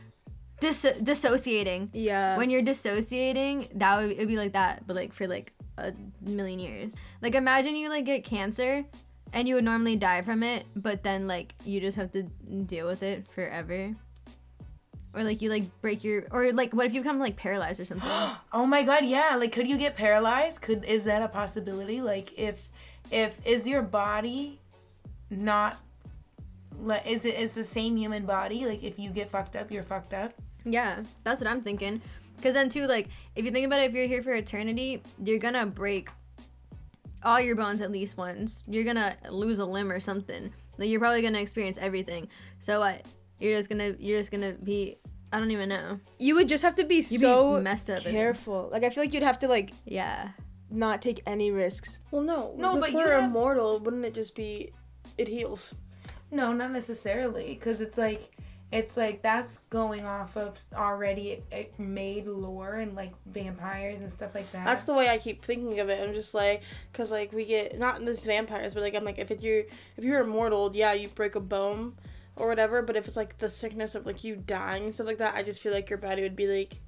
dis- 0.60 0.94
dissociating. 1.02 1.90
Yeah. 1.92 2.36
When 2.36 2.50
you're 2.50 2.62
dissociating, 2.62 3.68
that 3.74 3.96
would 3.96 4.12
it'd 4.12 4.28
be 4.28 4.36
like 4.36 4.52
that, 4.52 4.86
but 4.86 4.94
like 4.94 5.12
for 5.12 5.26
like 5.26 5.52
a 5.78 5.94
million 6.20 6.58
years. 6.58 6.96
Like 7.22 7.34
imagine 7.34 7.76
you 7.76 7.88
like 7.88 8.04
get 8.04 8.24
cancer, 8.24 8.84
and 9.32 9.48
you 9.48 9.54
would 9.54 9.64
normally 9.64 9.96
die 9.96 10.22
from 10.22 10.42
it, 10.42 10.66
but 10.76 11.02
then 11.02 11.26
like 11.26 11.54
you 11.64 11.80
just 11.80 11.96
have 11.96 12.12
to 12.12 12.22
deal 12.22 12.86
with 12.86 13.02
it 13.02 13.28
forever. 13.28 13.94
Or 15.14 15.24
like 15.24 15.40
you 15.42 15.50
like 15.50 15.64
break 15.80 16.04
your, 16.04 16.26
or 16.30 16.52
like 16.52 16.72
what 16.72 16.86
if 16.86 16.94
you 16.94 17.02
become 17.02 17.18
like 17.18 17.36
paralyzed 17.36 17.80
or 17.80 17.84
something? 17.86 18.10
Oh 18.52 18.66
my 18.66 18.82
god, 18.82 19.04
yeah. 19.04 19.36
Like 19.36 19.52
could 19.52 19.66
you 19.68 19.76
get 19.76 19.96
paralyzed? 19.96 20.62
Could 20.62 20.84
is 20.84 21.04
that 21.04 21.22
a 21.22 21.28
possibility? 21.28 22.00
Like 22.00 22.38
if 22.38 22.68
if 23.10 23.38
is 23.46 23.66
your 23.66 23.82
body 23.82 24.60
not 25.30 25.78
like 26.80 27.06
is 27.06 27.24
it 27.24 27.34
is 27.38 27.52
the 27.52 27.64
same 27.64 27.96
human 27.96 28.24
body? 28.24 28.66
Like 28.66 28.82
if 28.82 28.98
you 28.98 29.10
get 29.10 29.30
fucked 29.30 29.56
up, 29.56 29.70
you're 29.70 29.82
fucked 29.82 30.14
up. 30.14 30.32
Yeah, 30.64 31.02
that's 31.24 31.40
what 31.40 31.48
I'm 31.48 31.62
thinking. 31.62 32.00
Because 32.38 32.54
then, 32.54 32.68
too, 32.68 32.86
like, 32.86 33.08
if 33.36 33.44
you 33.44 33.50
think 33.50 33.66
about 33.66 33.80
it, 33.80 33.90
if 33.90 33.92
you're 33.94 34.06
here 34.06 34.22
for 34.22 34.32
eternity, 34.32 35.02
you're 35.22 35.38
gonna 35.40 35.66
break 35.66 36.08
all 37.24 37.40
your 37.40 37.56
bones 37.56 37.80
at 37.80 37.90
least 37.90 38.16
once. 38.16 38.62
You're 38.68 38.84
gonna 38.84 39.16
lose 39.28 39.58
a 39.58 39.64
limb 39.64 39.90
or 39.90 39.98
something. 40.00 40.52
Like, 40.78 40.88
you're 40.88 41.00
probably 41.00 41.20
gonna 41.22 41.40
experience 41.40 41.78
everything. 41.78 42.28
So 42.60 42.78
what? 42.80 43.04
You're 43.40 43.56
just 43.56 43.68
gonna, 43.68 43.94
you're 43.98 44.18
just 44.18 44.30
gonna 44.30 44.52
be, 44.52 44.98
I 45.32 45.38
don't 45.40 45.50
even 45.50 45.68
know. 45.68 45.98
you 46.18 46.36
would 46.36 46.48
just 46.48 46.62
have 46.62 46.76
to 46.76 46.84
be 46.84 46.96
You'd 46.96 47.20
so 47.20 47.56
be 47.56 47.62
messed 47.62 47.90
up. 47.90 48.04
and- 48.04 48.14
careful. 48.14 48.68
Like 48.72 48.84
I 48.84 48.90
feel 48.90 49.02
like 49.02 49.12
you'd 49.12 49.22
have 49.24 49.40
to 49.40 49.48
like 49.48 49.72
Yeah. 49.84 50.28
not 50.70 51.02
take 51.02 51.22
any 51.26 51.50
risks. 51.50 51.98
Well, 52.12 52.22
no. 52.22 52.54
No, 52.56 52.74
No, 52.74 52.80
but 52.80 52.90
if 52.90 52.94
you 52.94 52.98
we're 53.00 53.12
have- 53.20 53.24
immortal, 53.24 53.80
wouldn't 53.80 54.04
it 54.04 54.14
just 54.14 54.34
be 54.36 54.72
it 55.18 55.26
heals? 55.28 55.74
No, 56.30 56.52
not 56.52 56.70
necessarily, 56.72 57.54
because 57.54 57.80
it's 57.80 57.98
like 57.98 58.30
it's 58.70 58.96
like 58.96 59.22
that's 59.22 59.58
going 59.70 60.04
off 60.04 60.36
of 60.36 60.60
already 60.74 61.42
eh, 61.50 61.64
made 61.78 62.26
lore 62.26 62.74
and 62.74 62.94
like 62.94 63.12
vampires 63.26 64.00
and 64.00 64.12
stuff 64.12 64.34
like 64.34 64.50
that. 64.52 64.66
That's 64.66 64.84
the 64.84 64.92
way 64.92 65.08
I 65.08 65.16
keep 65.16 65.42
thinking 65.42 65.80
of 65.80 65.88
it. 65.88 66.06
I'm 66.06 66.14
just 66.14 66.34
like, 66.34 66.62
cause 66.92 67.10
like 67.10 67.32
we 67.32 67.46
get 67.46 67.78
not 67.78 68.04
this 68.04 68.24
vampires, 68.26 68.74
but 68.74 68.82
like 68.82 68.94
I'm 68.94 69.04
like 69.04 69.18
if 69.18 69.30
it 69.30 69.42
you 69.42 69.64
if 69.96 70.04
you're 70.04 70.20
immortal, 70.20 70.70
yeah, 70.74 70.92
you 70.92 71.08
break 71.08 71.34
a 71.34 71.40
bone 71.40 71.94
or 72.36 72.46
whatever. 72.46 72.82
But 72.82 72.96
if 72.96 73.06
it's 73.06 73.16
like 73.16 73.38
the 73.38 73.48
sickness 73.48 73.94
of 73.94 74.04
like 74.04 74.22
you 74.22 74.36
dying 74.36 74.84
and 74.84 74.94
stuff 74.94 75.06
like 75.06 75.18
that, 75.18 75.34
I 75.34 75.42
just 75.42 75.60
feel 75.60 75.72
like 75.72 75.88
your 75.88 75.98
body 75.98 76.22
would 76.22 76.36
be 76.36 76.46
like, 76.46 76.78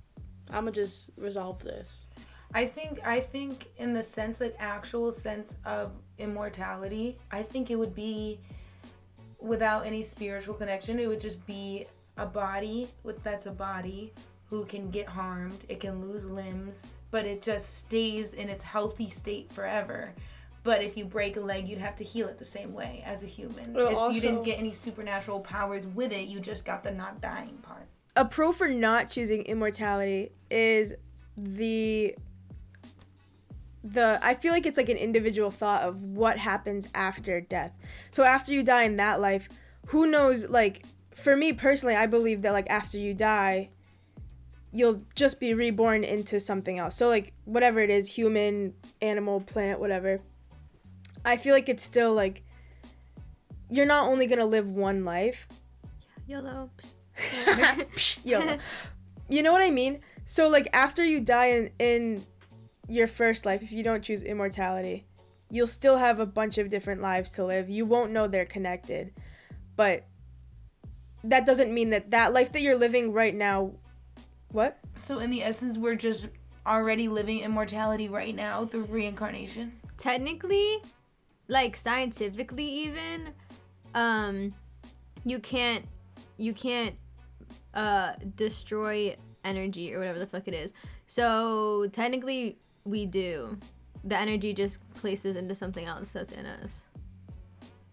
I'm 0.49 0.65
gonna 0.65 0.73
just 0.73 1.11
resolve 1.17 1.63
this. 1.63 2.07
I 2.53 2.67
think 2.67 3.01
I 3.07 3.21
think 3.21 3.69
in 3.79 3.95
the 3.95 4.03
sense 4.03 4.41
like 4.41 4.57
actual 4.59 5.13
sense 5.13 5.57
of 5.65 5.93
immortality, 6.19 7.19
I 7.31 7.43
think 7.43 7.71
it 7.71 7.77
would 7.77 7.95
be 7.95 8.41
without 9.41 9.87
any 9.87 10.03
spiritual 10.03 10.55
connection, 10.55 10.99
it 10.99 11.09
would 11.09 11.21
just 11.21 11.45
be 11.47 11.87
a 12.17 12.27
body 12.27 12.89
with 13.03 13.23
that's 13.23 13.47
a 13.47 13.51
body 13.51 14.13
who 14.49 14.65
can 14.65 14.91
get 14.91 15.07
harmed, 15.07 15.61
it 15.69 15.79
can 15.81 16.01
lose 16.01 16.25
limbs, 16.25 16.97
but 17.11 17.25
it 17.25 17.41
just 17.41 17.79
stays 17.79 18.33
in 18.33 18.49
its 18.49 18.65
healthy 18.65 19.09
state 19.09 19.51
forever. 19.53 20.13
But 20.63 20.83
if 20.83 20.97
you 20.97 21.05
break 21.05 21.37
a 21.37 21.41
leg, 21.41 21.69
you'd 21.69 21.79
have 21.79 21.97
to 21.97 22.05
heal 22.05 22.29
it 22.29 22.39
the 22.39 22.45
same 22.45 22.75
way 22.75 23.03
as 23.07 23.23
a 23.23 23.27
human. 23.27 23.73
Well, 23.73 23.87
It's- 23.87 24.15
you 24.17 24.21
didn't 24.21 24.43
get 24.43 24.59
any 24.59 24.75
supernatural 24.75 25.41
powers 25.41 25.87
with 25.87 26.13
it. 26.13 26.29
You 26.29 26.41
just 26.41 26.65
got 26.65 26.83
the 26.83 26.91
not 26.91 27.21
dying 27.21 27.59
part. 27.63 27.87
A 28.17 28.25
pro 28.25 28.53
for 28.53 28.69
not 28.69 29.09
choosing 29.09 29.43
immortality 29.45 30.33
is 30.51 30.93
the 31.37 32.17
the 33.83 34.19
I 34.23 34.35
feel 34.35 34.53
like 34.53 34.67
it's 34.67 34.77
like 34.77 34.89
an 34.89 34.97
individual 34.97 35.51
thought 35.51 35.83
of 35.83 36.03
what 36.03 36.39
happens 36.39 36.89
after 36.95 37.41
death. 37.41 37.73
So 38.11 38.25
after 38.25 38.53
you 38.53 38.63
die 38.63 38.83
in 38.83 38.97
that 38.97 39.21
life, 39.21 39.49
who 39.87 40.07
knows 40.07 40.47
like 40.49 40.85
for 41.15 41.37
me 41.37 41.53
personally, 41.53 41.97
I 41.97 42.07
believe 42.07 42.43
that 42.43 42.53
like 42.53 42.69
after 42.69 42.99
you 42.99 43.15
die, 43.15 43.71
you'll 44.73 45.03
just 45.15 45.41
be 45.41 45.55
reborn 45.55 46.05
into 46.05 46.41
something 46.41 46.79
else. 46.79 46.97
So 46.97 47.09
like 47.09 47.33
whatever 47.45 47.81
it 47.81 47.91
is, 47.91 48.13
human, 48.13 48.75
animal, 49.01 49.41
plant, 49.41 49.81
whatever. 49.81 50.21
I 51.25 51.37
feel 51.37 51.55
like 51.55 51.69
it's 51.69 51.83
still 51.83 52.13
like 52.13 52.43
you're 53.69 53.87
not 53.87 54.09
only 54.09 54.27
going 54.27 54.39
to 54.39 54.45
live 54.45 54.69
one 54.69 55.05
life, 55.05 55.47
YOLO. 56.27 56.71
Yo. 58.25 58.57
you 59.29 59.43
know 59.43 59.53
what 59.53 59.63
I 59.63 59.71
mean? 59.71 60.01
So 60.27 60.49
like 60.49 60.69
after 60.73 61.05
you 61.05 61.21
die 61.21 61.47
in 61.47 61.71
in 61.79 62.27
your 62.91 63.07
first 63.07 63.47
life, 63.47 63.63
if 63.63 63.73
you 63.73 63.83
don't 63.83 64.03
choose 64.03 64.23
immortality, 64.23 65.07
you'll 65.51 65.67
still 65.67 65.99
have 65.99 66.19
a 66.21 66.27
bunch 66.27 66.59
of 66.59 66.69
different 66.71 67.01
lives 67.01 67.31
to 67.31 67.45
live. 67.45 67.71
You 67.71 67.87
won't 67.87 68.13
know 68.13 68.27
they're 68.27 68.45
connected. 68.45 69.13
But 69.77 70.05
that 71.25 71.47
doesn't 71.47 71.73
mean 71.73 71.91
that 71.91 72.11
that 72.11 72.33
life 72.33 72.53
that 72.53 72.61
you're 72.63 72.77
living 72.77 73.13
right 73.13 73.35
now 73.35 73.73
what? 74.53 74.79
So 74.97 75.21
in 75.21 75.31
the 75.31 75.45
essence, 75.45 75.79
we're 75.79 75.95
just 75.95 76.29
already 76.67 77.09
living 77.09 77.41
immortality 77.41 78.09
right 78.09 78.35
now 78.35 78.67
through 78.67 78.85
reincarnation. 78.85 79.73
technically 79.97 80.79
like 81.49 81.77
scientifically 81.77 82.65
even 82.65 83.29
um 83.95 84.55
you 85.25 85.39
can't 85.39 85.85
you 86.37 86.53
can't 86.53 86.95
uh 87.75 88.13
destroy 88.37 89.15
energy 89.45 89.93
or 89.95 89.99
whatever 89.99 90.19
the 90.19 90.27
fuck 90.27 90.47
it 90.47 90.55
is 90.55 90.73
so 91.07 91.87
technically 91.93 92.59
we 92.85 93.07
do 93.07 93.59
the 94.05 94.17
energy 94.17 94.55
just 94.55 94.79
places 94.95 95.37
into 95.37 95.55
something 95.55 95.87
else 95.87 96.13
that's 96.13 96.33
in 96.33 96.47
us. 96.47 96.83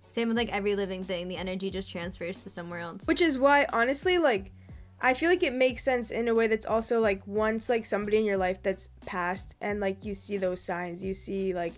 Same 0.10 0.30
with 0.30 0.38
like 0.38 0.50
every 0.50 0.76
living 0.76 1.04
thing 1.04 1.28
the 1.28 1.38
energy 1.38 1.70
just 1.70 1.92
transfers 1.92 2.40
to 2.42 2.50
somewhere 2.50 2.80
else. 2.80 3.06
Which 3.06 3.22
is 3.22 3.38
why 3.38 3.66
honestly 3.72 4.18
like 4.18 4.52
I 5.00 5.14
feel 5.14 5.30
like 5.30 5.44
it 5.44 5.54
makes 5.54 5.84
sense 5.84 6.10
in 6.10 6.28
a 6.28 6.34
way 6.34 6.48
that's 6.48 6.66
also 6.66 7.00
like 7.00 7.26
once 7.28 7.70
like 7.70 7.86
somebody 7.86 8.18
in 8.18 8.26
your 8.26 8.38
life 8.38 8.64
that's 8.64 8.90
passed 9.06 9.56
and 9.62 9.80
like 9.80 10.06
you 10.06 10.16
see 10.16 10.38
those 10.38 10.62
signs, 10.62 11.04
you 11.04 11.14
see 11.14 11.54
like 11.54 11.74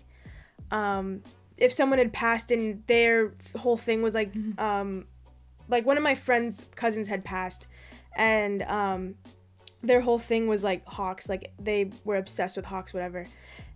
um 0.70 1.22
if 1.56 1.72
someone 1.72 1.98
had 1.98 2.12
passed 2.12 2.50
and 2.50 2.82
their 2.86 3.34
whole 3.56 3.76
thing 3.76 4.00
was 4.00 4.14
like 4.14 4.32
um 4.58 5.04
like 5.68 5.84
one 5.84 5.96
of 5.96 6.02
my 6.02 6.14
friends 6.14 6.64
cousins 6.74 7.08
had 7.08 7.24
passed 7.24 7.66
and 8.16 8.62
um 8.62 9.14
their 9.82 10.00
whole 10.00 10.18
thing 10.18 10.46
was 10.46 10.62
like 10.62 10.86
hawks. 10.86 11.28
Like 11.28 11.52
they 11.58 11.90
were 12.04 12.16
obsessed 12.16 12.56
with 12.56 12.66
hawks 12.66 12.92
whatever. 12.92 13.26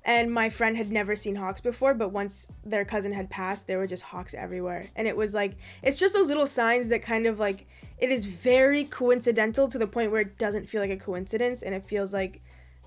And 0.06 0.30
my 0.30 0.50
friend 0.50 0.76
had 0.76 0.92
never 0.92 1.16
seen 1.16 1.36
hawks 1.36 1.60
before 1.60 1.94
but 1.94 2.10
once 2.10 2.48
their 2.64 2.84
cousin 2.84 3.12
had 3.12 3.30
passed 3.30 3.66
there 3.66 3.78
were 3.78 3.86
just 3.86 4.02
hawks 4.02 4.34
everywhere. 4.34 4.86
And 4.96 5.08
it 5.08 5.16
was 5.16 5.34
like 5.34 5.56
it's 5.82 5.98
just 5.98 6.14
those 6.14 6.28
little 6.28 6.46
signs 6.46 6.88
that 6.88 7.02
kind 7.02 7.26
of 7.26 7.38
like 7.38 7.66
it 7.98 8.10
is 8.10 8.26
very 8.26 8.84
coincidental 8.84 9.68
to 9.68 9.78
the 9.78 9.86
point 9.86 10.10
where 10.10 10.20
it 10.20 10.38
doesn't 10.38 10.68
feel 10.68 10.80
like 10.80 10.90
a 10.90 10.96
coincidence 10.96 11.62
and 11.62 11.74
it 11.74 11.86
feels 11.88 12.12
like 12.12 12.42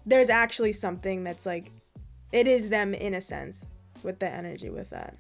there's 0.05 0.29
actually 0.29 0.73
something 0.73 1.23
that's 1.23 1.45
like 1.45 1.71
it 2.31 2.47
is 2.47 2.69
them 2.69 2.93
in 2.93 3.13
a 3.13 3.21
sense 3.21 3.65
with 4.03 4.19
the 4.19 4.29
energy 4.29 4.69
with 4.69 4.89
that. 4.89 5.17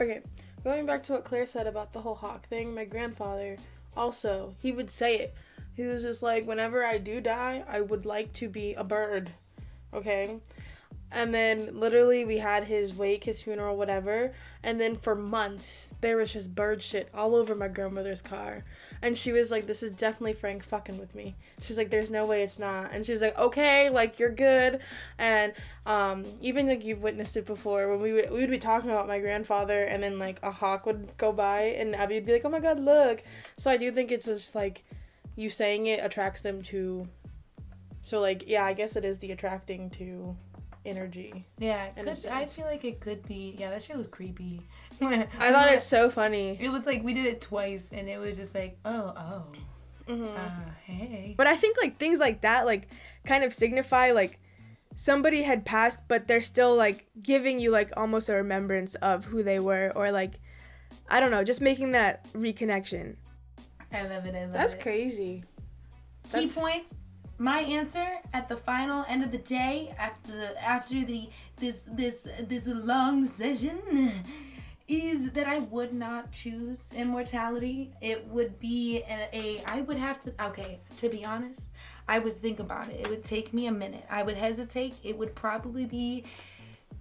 Okay, 0.00 0.20
going 0.64 0.84
back 0.84 1.02
to 1.04 1.12
what 1.12 1.24
Claire 1.24 1.46
said 1.46 1.66
about 1.66 1.92
the 1.92 2.00
whole 2.00 2.14
hawk 2.14 2.46
thing, 2.48 2.74
my 2.74 2.84
grandfather 2.84 3.56
also, 3.96 4.54
he 4.60 4.72
would 4.72 4.90
say 4.90 5.16
it. 5.18 5.34
He 5.76 5.86
was 5.86 6.02
just 6.02 6.22
like, 6.22 6.46
whenever 6.46 6.82
I 6.82 6.96
do 6.96 7.20
die, 7.20 7.62
I 7.68 7.82
would 7.82 8.06
like 8.06 8.32
to 8.34 8.48
be 8.48 8.72
a 8.72 8.82
bird. 8.82 9.32
Okay? 9.92 10.40
And 11.12 11.34
then 11.34 11.78
literally 11.78 12.24
we 12.24 12.38
had 12.38 12.64
his 12.64 12.94
wake, 12.94 13.24
his 13.24 13.40
funeral, 13.40 13.76
whatever. 13.76 14.32
And 14.62 14.80
then 14.80 14.96
for 14.96 15.14
months, 15.14 15.90
there 16.00 16.16
was 16.16 16.32
just 16.32 16.54
bird 16.54 16.82
shit 16.82 17.08
all 17.14 17.36
over 17.36 17.54
my 17.54 17.68
grandmother's 17.68 18.22
car. 18.22 18.64
And 19.02 19.16
she 19.16 19.32
was 19.32 19.50
like, 19.50 19.66
this 19.66 19.82
is 19.82 19.92
definitely 19.92 20.32
Frank 20.32 20.64
fucking 20.64 20.98
with 20.98 21.14
me. 21.14 21.36
She's 21.60 21.78
like, 21.78 21.90
there's 21.90 22.10
no 22.10 22.24
way 22.24 22.42
it's 22.42 22.58
not. 22.58 22.90
And 22.92 23.04
she 23.04 23.12
was 23.12 23.20
like, 23.20 23.38
okay, 23.38 23.90
like 23.90 24.18
you're 24.18 24.30
good. 24.30 24.80
And 25.18 25.52
um, 25.84 26.24
even 26.40 26.66
like 26.66 26.84
you've 26.84 27.02
witnessed 27.02 27.36
it 27.36 27.46
before 27.46 27.88
when 27.90 28.00
we 28.00 28.12
we 28.12 28.40
would 28.40 28.50
be 28.50 28.58
talking 28.58 28.90
about 28.90 29.06
my 29.06 29.20
grandfather 29.20 29.82
and 29.82 30.02
then 30.02 30.18
like 30.18 30.40
a 30.42 30.50
hawk 30.50 30.86
would 30.86 31.16
go 31.18 31.32
by 31.32 31.60
and 31.60 31.94
Abby 31.94 32.14
would 32.14 32.26
be 32.26 32.32
like, 32.32 32.44
oh 32.44 32.50
my 32.50 32.60
god, 32.60 32.80
look. 32.80 33.22
So 33.58 33.70
I 33.70 33.76
do 33.76 33.92
think 33.92 34.10
it's 34.10 34.26
just 34.26 34.54
like 34.54 34.84
you 35.36 35.48
saying 35.50 35.86
it 35.86 36.04
attracts 36.04 36.40
them 36.40 36.62
to. 36.64 37.06
So 38.02 38.20
like 38.20 38.48
yeah, 38.48 38.64
I 38.64 38.72
guess 38.72 38.96
it 38.96 39.04
is 39.04 39.18
the 39.18 39.32
attracting 39.32 39.90
to 39.90 40.36
energy. 40.84 41.46
Yeah, 41.58 41.90
in 41.96 42.08
a 42.08 42.14
could, 42.14 42.26
I 42.26 42.46
feel 42.46 42.64
like 42.66 42.84
it 42.84 43.00
could 43.00 43.26
be. 43.26 43.54
Yeah, 43.58 43.70
that 43.70 43.82
shit 43.82 43.96
was 43.96 44.06
creepy. 44.06 44.66
I 45.00 45.24
thought 45.26 45.68
it's 45.70 45.86
so 45.98 46.10
funny. 46.10 46.56
It 46.60 46.70
was 46.70 46.86
like 46.86 47.02
we 47.02 47.14
did 47.14 47.26
it 47.26 47.40
twice, 47.40 47.88
and 47.92 48.08
it 48.08 48.18
was 48.18 48.36
just 48.36 48.54
like, 48.54 48.78
oh, 48.84 49.12
oh, 49.16 49.44
Mm-hmm. 50.08 50.36
uh, 50.36 50.70
hey. 50.84 51.34
But 51.36 51.48
I 51.48 51.56
think 51.56 51.76
like 51.82 51.98
things 51.98 52.20
like 52.20 52.42
that 52.42 52.64
like 52.64 52.88
kind 53.24 53.42
of 53.42 53.52
signify 53.52 54.12
like 54.12 54.38
somebody 54.94 55.42
had 55.42 55.64
passed 55.64 55.98
but 56.06 56.28
they're 56.28 56.40
still 56.40 56.74
like 56.76 57.06
giving 57.22 57.58
you 57.58 57.70
like 57.72 57.90
almost 57.96 58.28
a 58.28 58.34
remembrance 58.34 58.94
of 58.96 59.24
who 59.26 59.42
they 59.42 59.58
were 59.58 59.92
or 59.96 60.12
like 60.12 60.34
I 61.08 61.18
don't 61.18 61.32
know, 61.32 61.42
just 61.42 61.60
making 61.60 61.90
that 61.92 62.32
reconnection. 62.34 63.16
I 63.92 64.02
love 64.06 64.26
it. 64.26 64.34
I 64.34 64.42
love 64.44 64.52
That's 64.52 64.74
it. 64.74 64.80
crazy. 64.80 65.44
Key 66.32 66.48
points. 66.48 66.94
My 67.38 67.60
answer 67.60 68.06
at 68.32 68.48
the 68.48 68.56
final 68.56 69.04
end 69.08 69.22
of 69.22 69.30
the 69.30 69.38
day, 69.38 69.94
after 69.98 70.32
the 70.32 70.62
after 70.64 71.04
the 71.04 71.28
this 71.58 71.80
this 71.86 72.26
this 72.48 72.66
long 72.66 73.26
session, 73.26 74.24
is 74.88 75.32
that 75.32 75.46
I 75.46 75.58
would 75.58 75.92
not 75.92 76.32
choose 76.32 76.78
immortality. 76.94 77.92
It 78.00 78.26
would 78.28 78.58
be 78.58 79.02
a, 79.08 79.28
a 79.32 79.62
I 79.66 79.82
would 79.82 79.98
have 79.98 80.20
to 80.22 80.32
okay, 80.46 80.80
to 80.96 81.08
be 81.08 81.24
honest, 81.24 81.62
I 82.08 82.18
would 82.18 82.40
think 82.40 82.58
about 82.58 82.88
it. 82.88 83.00
It 83.00 83.10
would 83.10 83.24
take 83.24 83.52
me 83.52 83.66
a 83.66 83.72
minute. 83.72 84.04
I 84.10 84.22
would 84.22 84.36
hesitate. 84.36 84.94
It 85.04 85.18
would 85.18 85.34
probably 85.34 85.84
be 85.84 86.24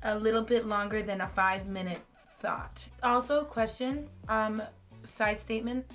a 0.04 0.18
little 0.20 0.42
bit 0.44 0.68
longer 0.68 1.02
than 1.02 1.22
a 1.22 1.28
5 1.30 1.68
minute 1.70 2.00
thought. 2.40 2.88
Also, 3.04 3.44
question, 3.46 4.10
um 4.28 4.62
side 5.04 5.40
statement. 5.40 5.86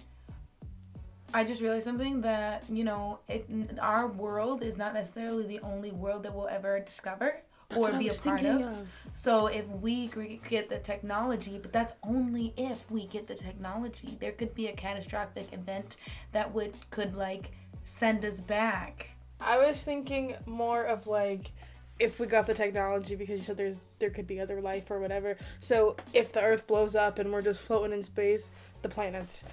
I 1.33 1.45
just 1.45 1.61
realized 1.61 1.85
something 1.85 2.21
that, 2.23 2.65
you 2.69 2.85
know, 2.85 3.21
it, 3.29 3.49
our 3.81 4.07
world 4.07 4.63
is 4.63 4.77
not 4.77 4.95
necessarily 4.95 5.47
the 5.47 5.61
only 5.61 5.93
world 5.93 6.23
that 6.25 6.35
we'll 6.35 6.49
ever 6.49 6.81
discover 6.81 7.43
or 7.77 7.93
be 7.93 8.09
a 8.09 8.15
part 8.15 8.45
of. 8.45 8.87
So 9.15 9.47
if 9.47 9.67
we 9.67 10.09
get 10.49 10.69
the 10.69 10.79
technology, 10.79 11.59
but 11.61 11.73
that's 11.73 11.95
only 12.03 12.53
if 12.57 12.91
we 12.91 13.07
get 13.07 13.27
the 13.27 13.35
technology. 13.35 14.17
There 14.21 14.33
could 14.33 14.55
be 14.55 14.69
a 14.69 14.73
catastrophic 14.73 15.53
event 15.53 15.97
that 16.33 16.53
would 16.53 16.75
could 16.91 17.15
like 17.15 17.53
send 17.85 18.25
us 18.25 18.41
back. 18.41 19.11
I 19.41 19.59
was 19.59 19.83
thinking 19.83 20.37
more 20.47 20.85
of 20.85 21.07
like 21.07 21.53
if 21.99 22.19
we 22.19 22.27
got 22.27 22.47
the 22.47 22.55
technology 22.55 23.15
because 23.15 23.39
you 23.39 23.45
said 23.45 23.57
there's 23.57 23.77
there 23.99 24.11
could 24.11 24.27
be 24.27 24.41
other 24.41 24.61
life 24.61 24.91
or 24.91 24.99
whatever. 24.99 25.37
So 25.61 25.97
if 26.13 26.33
the 26.33 26.41
Earth 26.41 26.67
blows 26.67 26.95
up 26.95 27.19
and 27.19 27.33
we're 27.33 27.43
just 27.43 27.61
floating 27.61 27.93
in 27.93 28.03
space, 28.03 28.51
the 28.83 28.89
planets. 28.89 29.45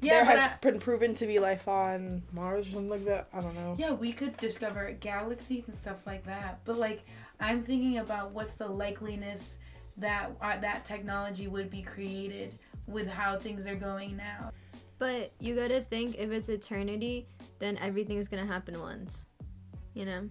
Yeah, 0.00 0.14
there 0.14 0.24
has 0.24 0.40
I- 0.50 0.56
been 0.60 0.80
proven 0.80 1.14
to 1.16 1.26
be 1.26 1.38
life 1.38 1.68
on 1.68 2.22
Mars 2.32 2.66
or 2.68 2.70
something 2.70 2.88
like 2.88 3.04
that. 3.04 3.28
I 3.32 3.40
don't 3.40 3.54
know. 3.54 3.76
yeah, 3.78 3.92
we 3.92 4.12
could 4.12 4.36
discover 4.38 4.90
galaxies 4.92 5.64
and 5.68 5.76
stuff 5.76 5.98
like 6.06 6.24
that. 6.24 6.60
But 6.64 6.78
like, 6.78 7.04
I'm 7.40 7.62
thinking 7.62 7.98
about 7.98 8.32
what's 8.32 8.54
the 8.54 8.68
likeliness 8.68 9.56
that 9.98 10.30
uh, 10.40 10.58
that 10.58 10.84
technology 10.84 11.48
would 11.48 11.70
be 11.70 11.82
created 11.82 12.58
with 12.86 13.06
how 13.08 13.38
things 13.38 13.66
are 13.66 13.74
going 13.74 14.16
now. 14.16 14.52
But 14.98 15.32
you 15.40 15.54
gotta 15.54 15.80
think 15.82 16.16
if 16.18 16.30
it's 16.30 16.48
eternity, 16.48 17.26
then 17.58 17.76
everything's 17.78 18.28
gonna 18.28 18.46
happen 18.46 18.78
once. 18.80 19.26
You 19.94 20.04
know? 20.06 20.28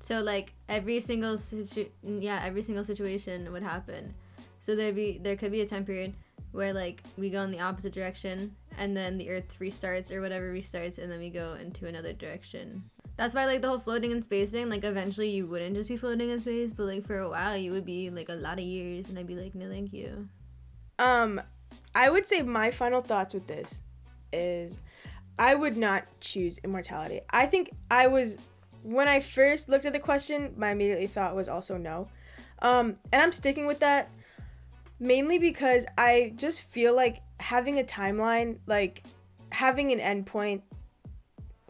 So 0.00 0.20
like 0.20 0.52
every 0.68 1.00
single 1.00 1.36
situ 1.36 1.86
yeah, 2.02 2.40
every 2.44 2.62
single 2.62 2.84
situation 2.84 3.50
would 3.52 3.62
happen. 3.62 4.14
So 4.60 4.74
there'd 4.76 4.94
be 4.94 5.18
there 5.22 5.36
could 5.36 5.52
be 5.52 5.60
a 5.62 5.66
time 5.66 5.84
period 5.84 6.14
where 6.52 6.72
like 6.72 7.02
we 7.16 7.30
go 7.30 7.42
in 7.42 7.50
the 7.50 7.60
opposite 7.60 7.92
direction 7.92 8.54
and 8.78 8.96
then 8.96 9.18
the 9.18 9.30
earth 9.30 9.56
restarts 9.60 10.10
or 10.10 10.20
whatever 10.20 10.52
restarts 10.52 10.98
and 10.98 11.10
then 11.10 11.18
we 11.18 11.30
go 11.30 11.54
into 11.54 11.86
another 11.86 12.12
direction. 12.12 12.82
That's 13.16 13.34
why 13.34 13.46
like 13.46 13.62
the 13.62 13.68
whole 13.68 13.80
floating 13.80 14.12
in 14.12 14.22
space 14.22 14.52
thing, 14.52 14.68
like 14.68 14.84
eventually 14.84 15.28
you 15.28 15.46
wouldn't 15.46 15.74
just 15.74 15.88
be 15.88 15.96
floating 15.96 16.30
in 16.30 16.40
space, 16.40 16.72
but 16.72 16.84
like 16.84 17.06
for 17.06 17.18
a 17.18 17.28
while 17.28 17.56
you 17.56 17.72
would 17.72 17.84
be 17.84 18.10
like 18.10 18.28
a 18.28 18.34
lot 18.34 18.54
of 18.54 18.64
years 18.64 19.08
and 19.08 19.18
I'd 19.18 19.26
be 19.26 19.34
like, 19.34 19.54
No 19.54 19.68
thank 19.68 19.92
you. 19.92 20.28
Um 20.98 21.40
I 21.94 22.10
would 22.10 22.26
say 22.26 22.42
my 22.42 22.70
final 22.70 23.02
thoughts 23.02 23.34
with 23.34 23.46
this 23.46 23.82
is 24.32 24.78
I 25.38 25.54
would 25.54 25.76
not 25.76 26.04
choose 26.20 26.58
immortality. 26.58 27.20
I 27.30 27.46
think 27.46 27.70
I 27.90 28.06
was 28.06 28.36
when 28.82 29.08
I 29.08 29.20
first 29.20 29.68
looked 29.68 29.84
at 29.84 29.92
the 29.92 30.00
question, 30.00 30.54
my 30.56 30.70
immediately 30.70 31.08
thought 31.08 31.34
was 31.34 31.48
also 31.48 31.76
no. 31.76 32.08
Um 32.60 32.96
and 33.12 33.20
I'm 33.20 33.32
sticking 33.32 33.66
with 33.66 33.80
that 33.80 34.10
mainly 35.00 35.38
because 35.38 35.86
I 35.96 36.32
just 36.36 36.60
feel 36.60 36.94
like 36.94 37.22
having 37.40 37.78
a 37.78 37.84
timeline, 37.84 38.58
like 38.66 39.04
having 39.50 39.92
an 39.92 40.24
endpoint 40.24 40.62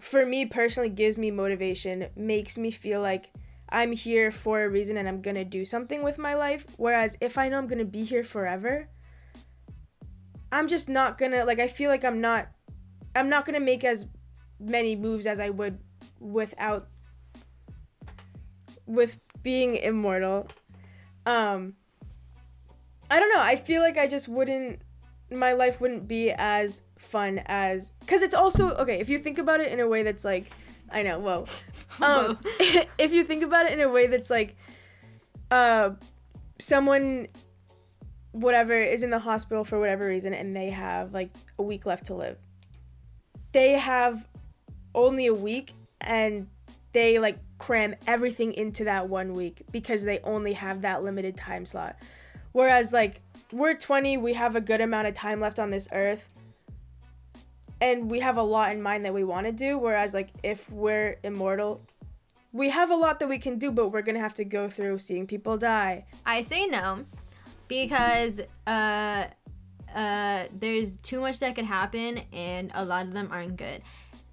for 0.00 0.24
me 0.24 0.46
personally 0.46 0.88
gives 0.88 1.18
me 1.18 1.30
motivation, 1.30 2.08
makes 2.16 2.56
me 2.56 2.70
feel 2.70 3.00
like 3.00 3.30
I'm 3.68 3.92
here 3.92 4.30
for 4.30 4.62
a 4.62 4.68
reason 4.68 4.96
and 4.96 5.08
I'm 5.08 5.20
to 5.36 5.44
do 5.44 5.64
something 5.64 6.02
with 6.02 6.18
my 6.18 6.34
life. 6.34 6.64
Whereas 6.76 7.16
if 7.20 7.36
I 7.36 7.48
know 7.48 7.58
I'm 7.58 7.66
to 7.78 7.84
be 7.84 8.04
here 8.04 8.24
forever, 8.24 8.88
I'm 10.50 10.68
just 10.68 10.88
not 10.88 11.18
to 11.32 11.44
like 11.44 11.58
I 11.58 11.68
feel 11.68 11.90
like 11.90 12.04
I'm 12.04 12.20
not 12.20 12.48
I'm 13.14 13.28
not 13.28 13.44
to 13.54 13.64
make 13.64 13.84
as 13.84 14.06
many 14.58 14.96
moves 14.96 15.26
as 15.26 15.38
I 15.38 15.50
would 15.50 15.78
without 16.18 16.88
with 18.86 19.18
being 19.42 19.76
immortal. 19.76 20.48
Um 21.26 21.74
I 23.10 23.20
don't 23.20 23.32
know. 23.34 23.40
I 23.40 23.56
feel 23.56 23.82
like 23.82 23.96
I 23.96 24.06
just 24.06 24.28
wouldn't 24.28 24.80
my 25.30 25.52
life 25.52 25.80
wouldn't 25.80 26.08
be 26.08 26.30
as 26.30 26.82
fun 26.98 27.42
as 27.46 27.92
cuz 28.06 28.22
it's 28.22 28.34
also 28.34 28.74
okay, 28.76 28.98
if 28.98 29.08
you 29.08 29.18
think 29.18 29.38
about 29.38 29.60
it 29.60 29.70
in 29.70 29.80
a 29.80 29.86
way 29.86 30.02
that's 30.02 30.24
like 30.24 30.46
I 30.90 31.02
know, 31.02 31.18
whoa. 31.18 31.44
Um 32.02 32.38
if 32.98 33.12
you 33.12 33.24
think 33.24 33.42
about 33.42 33.66
it 33.66 33.72
in 33.72 33.80
a 33.80 33.88
way 33.88 34.06
that's 34.06 34.30
like 34.30 34.56
uh 35.50 35.90
someone 36.58 37.28
whatever 38.32 38.74
is 38.80 39.02
in 39.02 39.10
the 39.10 39.18
hospital 39.18 39.64
for 39.64 39.80
whatever 39.80 40.06
reason 40.06 40.34
and 40.34 40.54
they 40.54 40.70
have 40.70 41.12
like 41.12 41.30
a 41.58 41.62
week 41.62 41.86
left 41.86 42.06
to 42.06 42.14
live. 42.14 42.38
They 43.52 43.72
have 43.72 44.26
only 44.94 45.26
a 45.26 45.34
week 45.34 45.72
and 46.00 46.46
they 46.92 47.18
like 47.18 47.38
cram 47.58 47.94
everything 48.06 48.52
into 48.54 48.84
that 48.84 49.08
one 49.08 49.34
week 49.34 49.62
because 49.70 50.04
they 50.04 50.20
only 50.20 50.52
have 50.52 50.82
that 50.82 51.02
limited 51.02 51.36
time 51.36 51.66
slot. 51.66 51.96
Whereas 52.58 52.92
like 52.92 53.20
we're 53.52 53.74
20, 53.74 54.16
we 54.16 54.32
have 54.32 54.56
a 54.56 54.60
good 54.60 54.80
amount 54.80 55.06
of 55.06 55.14
time 55.14 55.38
left 55.38 55.60
on 55.60 55.70
this 55.70 55.88
earth. 55.92 56.28
And 57.80 58.10
we 58.10 58.18
have 58.18 58.36
a 58.36 58.42
lot 58.42 58.72
in 58.72 58.82
mind 58.82 59.04
that 59.04 59.14
we 59.14 59.22
want 59.22 59.46
to 59.46 59.52
do 59.52 59.78
whereas 59.78 60.12
like 60.12 60.30
if 60.42 60.68
we're 60.68 61.20
immortal, 61.22 61.80
we 62.52 62.68
have 62.70 62.90
a 62.90 62.96
lot 62.96 63.20
that 63.20 63.28
we 63.28 63.38
can 63.38 63.60
do 63.60 63.70
but 63.70 63.92
we're 63.92 64.02
going 64.02 64.16
to 64.16 64.20
have 64.20 64.34
to 64.34 64.44
go 64.44 64.68
through 64.68 64.98
seeing 64.98 65.24
people 65.24 65.56
die. 65.56 66.04
I 66.26 66.40
say 66.40 66.66
no 66.66 67.04
because 67.68 68.40
uh 68.66 69.26
uh 69.94 70.46
there's 70.58 70.96
too 70.96 71.20
much 71.20 71.38
that 71.38 71.54
could 71.54 71.64
happen 71.64 72.22
and 72.32 72.72
a 72.74 72.84
lot 72.84 73.06
of 73.06 73.12
them 73.12 73.28
aren't 73.30 73.56
good. 73.56 73.82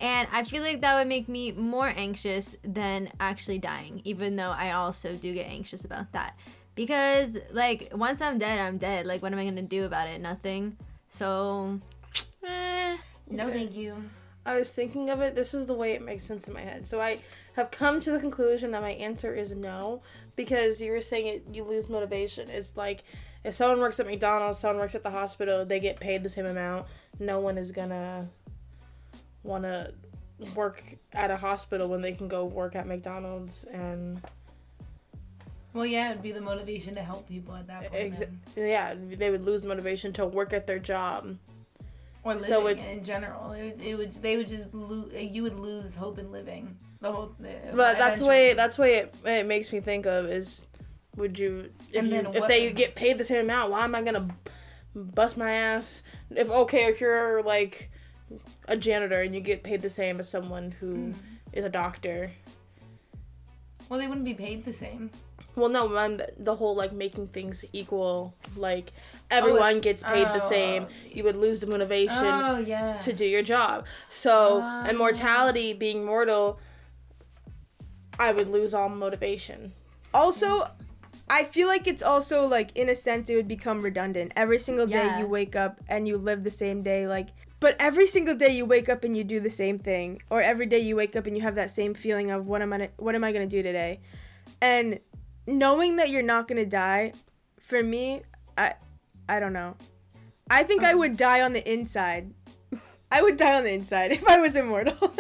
And 0.02 0.28
I 0.32 0.44
feel 0.46 0.64
like 0.64 0.82
that 0.82 0.98
would 0.98 1.08
make 1.08 1.30
me 1.30 1.52
more 1.52 1.94
anxious 1.96 2.56
than 2.64 3.12
actually 3.20 3.60
dying, 3.60 4.02
even 4.04 4.36
though 4.36 4.50
I 4.50 4.72
also 4.72 5.16
do 5.16 5.32
get 5.32 5.46
anxious 5.46 5.86
about 5.86 6.12
that. 6.14 6.36
Because 6.76 7.38
like 7.52 7.92
once 7.94 8.22
I'm 8.22 8.38
dead, 8.38 8.60
I'm 8.60 8.78
dead. 8.78 9.06
Like 9.06 9.22
what 9.22 9.32
am 9.34 9.40
I 9.40 9.46
gonna 9.46 9.62
do 9.62 9.86
about 9.86 10.08
it? 10.08 10.22
Nothing. 10.22 10.78
So 11.10 11.80
eh. 12.46 12.98
No, 13.30 13.48
Okay. 13.48 13.54
thank 13.60 13.76
you. 13.76 14.04
I 14.46 14.60
was 14.60 14.70
thinking 14.70 15.10
of 15.10 15.22
it. 15.22 15.34
This 15.34 15.54
is 15.56 15.66
the 15.66 15.74
way 15.74 15.94
it 15.94 16.04
makes 16.04 16.24
sense 16.24 16.48
in 16.48 16.54
my 16.54 16.62
head. 16.62 16.88
So 16.88 17.02
I 17.02 17.20
have 17.56 17.72
come 17.72 18.00
to 18.02 18.12
the 18.12 18.20
conclusion 18.20 18.72
that 18.72 18.82
my 18.82 18.92
answer 18.92 19.34
is 19.34 19.56
no 19.56 20.04
because 20.36 20.80
you 20.82 20.92
were 20.92 21.02
saying 21.02 21.28
it. 21.28 21.46
You 21.56 21.64
lose 21.64 21.90
motivation. 21.90 22.50
It's 22.50 22.74
like 22.76 23.04
if 23.44 23.56
someone 23.56 23.80
works 23.80 24.00
at 24.00 24.06
McDonald's, 24.06 24.60
someone 24.60 24.80
works 24.80 24.94
at 24.96 25.02
the 25.04 25.10
hospital, 25.12 25.66
they 25.66 25.80
get 25.80 26.00
paid 26.00 26.24
the 26.24 26.30
same 26.30 26.46
amount. 26.46 26.86
No 27.20 27.40
one 27.40 27.58
is 27.58 27.72
gonna 27.72 28.30
want 29.44 29.64
to 29.64 29.94
work 30.56 30.84
at 31.14 31.32
a 31.32 31.38
hospital 31.38 31.88
when 31.88 32.02
they 32.02 32.12
can 32.12 32.28
go 32.28 32.46
work 32.46 32.76
at 32.76 32.86
McDonald's 32.86 33.64
and 33.66 34.22
Well, 35.76 35.86
yeah, 35.86 36.12
it'd 36.12 36.24
be 36.24 36.32
the 36.32 36.40
motivation 36.42 36.96
to 36.96 37.02
help 37.04 37.28
people 37.28 37.54
at 37.54 37.68
that 37.68 37.92
point. 37.92 38.16
Ex- 38.22 38.32
yeah, 38.56 38.96
they 38.98 39.30
would 39.30 39.44
lose 39.46 39.64
motivation 39.64 40.14
to 40.14 40.26
work 40.26 40.54
at 40.54 40.66
their 40.66 40.80
job. 40.80 41.36
Or 42.24 42.34
living 42.34 42.48
So 42.48 42.68
it's- 42.70 42.88
in 42.88 43.04
general. 43.04 43.52
It 43.52 43.64
would, 43.76 43.82
it 43.86 43.96
would 43.98 44.14
they 44.14 44.38
would 44.38 44.48
just 44.48 44.74
lose. 44.74 45.14
You 45.14 45.44
would 45.44 45.60
lose 45.60 45.94
hope 45.96 46.18
in 46.18 46.32
living. 46.32 46.78
The 47.02 47.12
whole. 47.12 47.36
The, 47.40 47.54
But 47.76 47.98
that's 47.98 48.22
the 48.22 48.26
way 48.28 48.54
that's 48.54 48.78
way 48.78 48.96
it, 48.96 49.16
it 49.26 49.46
makes 49.46 49.72
me 49.74 49.82
think 49.82 50.06
of 50.06 50.28
is 50.28 50.66
would 51.18 51.38
you 51.38 51.70
if 51.92 52.06
you 52.06 52.16
if 52.20 52.26
what- 52.40 52.48
they 52.48 52.72
get 52.72 52.96
paid 52.96 53.18
the 53.18 53.26
same 53.26 53.44
amount, 53.46 53.70
why 53.72 53.84
am 53.84 53.94
I 53.96 54.02
gonna 54.02 54.30
bust 54.96 55.36
my 55.36 55.52
ass? 55.52 56.04
If 56.32 56.50
okay, 56.50 56.86
if 56.86 57.02
you're 57.02 57.44
like 57.44 57.92
a 58.70 58.78
janitor 58.78 59.20
and 59.22 59.36
you 59.36 59.42
get 59.42 59.62
paid 59.62 59.82
the 59.82 59.90
same 59.90 60.20
as 60.22 60.30
someone 60.30 60.72
who 60.80 61.14
is 61.52 61.64
Mm. 61.64 61.68
a 61.68 61.70
doctor. 61.70 62.32
Well, 63.90 64.00
they 64.00 64.08
wouldn't 64.08 64.26
be 64.26 64.34
paid 64.34 64.66
the 64.66 64.74
same. 64.74 65.12
Well, 65.56 65.70
no, 65.70 65.96
I'm 65.96 66.20
the 66.38 66.56
whole 66.56 66.76
like 66.76 66.92
making 66.92 67.28
things 67.28 67.64
equal. 67.72 68.34
Like 68.58 68.92
everyone 69.32 69.80
gets 69.80 70.04
paid 70.04 70.28
the 70.28 70.44
oh, 70.44 70.50
same. 70.50 70.88
You 71.12 71.24
would 71.24 71.36
lose 71.38 71.62
the 71.62 71.68
motivation 71.68 72.26
Oh 72.26 72.58
yeah. 72.58 72.98
to 73.00 73.14
do 73.14 73.26
your 73.26 73.42
job. 73.44 73.86
So 74.10 74.62
Ah. 74.64 74.90
immortality, 74.90 75.74
being 75.74 76.06
mortal, 76.06 76.60
I 78.20 78.32
would 78.32 78.50
lose 78.50 78.74
all 78.74 78.90
motivation. 78.90 79.74
Also, 80.14 80.70
I 81.30 81.44
feel 81.44 81.68
like 81.68 81.88
it's 81.88 82.04
also 82.04 82.46
like 82.46 82.76
in 82.78 82.90
a 82.90 82.96
sense 82.96 83.30
it 83.30 83.36
would 83.36 83.48
become 83.48 83.82
redundant. 83.82 84.32
Every 84.36 84.60
single 84.60 84.86
day 84.88 85.06
Yeah. 85.08 85.20
you 85.20 85.28
wake 85.28 85.56
up 85.56 85.82
and 85.88 86.08
you 86.08 86.18
live 86.18 86.44
the 86.44 86.52
same 86.52 86.84
day 86.84 87.08
like 87.08 87.30
but 87.60 87.76
every 87.80 88.06
single 88.06 88.36
day 88.36 88.50
you 88.50 88.66
wake 88.66 88.90
up 88.90 89.04
and 89.04 89.18
you 89.18 89.24
do 89.24 89.40
the 89.40 89.50
same 89.50 89.80
thing 89.80 90.22
or 90.30 90.42
every 90.42 90.66
day 90.68 90.80
you 90.80 90.96
wake 90.96 91.16
up 91.16 91.26
and 91.26 91.36
you 91.36 91.42
have 91.42 91.56
that 91.56 91.72
same 91.72 91.94
feeling 91.96 92.30
of 92.30 92.46
what 92.46 92.62
am 92.62 92.74
I 92.74 92.90
what 92.98 93.16
am 93.16 93.24
I 93.24 93.32
going 93.32 93.48
to 93.50 93.58
do 93.58 93.64
today? 93.64 94.02
And 94.62 95.00
knowing 95.48 95.96
that 95.98 96.10
you're 96.10 96.22
not 96.22 96.48
to 96.48 96.66
die 96.66 97.14
for 97.60 97.82
me 97.82 98.22
I 98.58 98.74
I 99.28 99.40
don't 99.40 99.54
know. 99.54 99.76
I 100.50 100.64
think 100.64 100.84
I 100.84 100.94
um. 100.94 101.00
would 101.00 101.18
die 101.18 101.42
on 101.42 101.54
the 101.54 101.72
inside. 101.72 102.34
I 103.12 103.22
would 103.22 103.38
die 103.38 103.56
on 103.56 103.64
the 103.64 103.72
inside 103.72 104.12
if 104.12 104.28
I 104.28 104.40
was 104.40 104.56
immortal. 104.56 105.14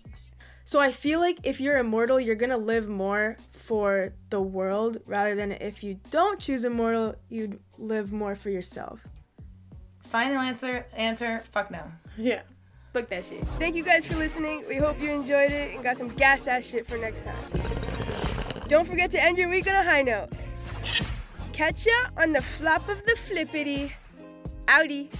so 0.64 0.78
I 0.80 0.92
feel 0.92 1.20
like 1.20 1.38
if 1.42 1.60
you're 1.60 1.78
immortal, 1.78 2.20
you're 2.20 2.36
gonna 2.36 2.56
live 2.58 2.88
more 2.88 3.36
for 3.50 4.12
the 4.30 4.40
world 4.40 4.98
rather 5.06 5.34
than 5.34 5.52
if 5.52 5.82
you 5.82 6.00
don't 6.10 6.40
choose 6.40 6.64
immortal, 6.64 7.16
you'd 7.28 7.58
live 7.78 8.12
more 8.12 8.34
for 8.34 8.50
yourself. 8.50 9.06
Final 10.08 10.40
answer. 10.40 10.86
Answer. 10.96 11.42
Fuck 11.52 11.70
no. 11.70 11.82
Yeah. 12.16 12.42
Fuck 12.92 13.08
that 13.10 13.24
shit. 13.24 13.44
Thank 13.58 13.76
you 13.76 13.84
guys 13.84 14.04
for 14.04 14.16
listening. 14.16 14.64
We 14.68 14.76
hope 14.76 15.00
you 15.00 15.10
enjoyed 15.10 15.52
it 15.52 15.74
and 15.74 15.84
got 15.84 15.96
some 15.96 16.08
gas 16.08 16.48
ass 16.48 16.66
shit 16.66 16.88
for 16.88 16.98
next 16.98 17.24
time. 17.24 18.09
Don't 18.70 18.86
forget 18.86 19.10
to 19.10 19.20
end 19.20 19.36
your 19.36 19.48
week 19.48 19.66
on 19.66 19.74
a 19.74 19.82
high 19.82 20.02
note. 20.02 20.28
Catch 21.52 21.86
ya 21.86 21.92
on 22.16 22.30
the 22.30 22.40
flop 22.40 22.88
of 22.88 23.04
the 23.04 23.16
flippity. 23.16 23.90
Outie. 24.66 25.10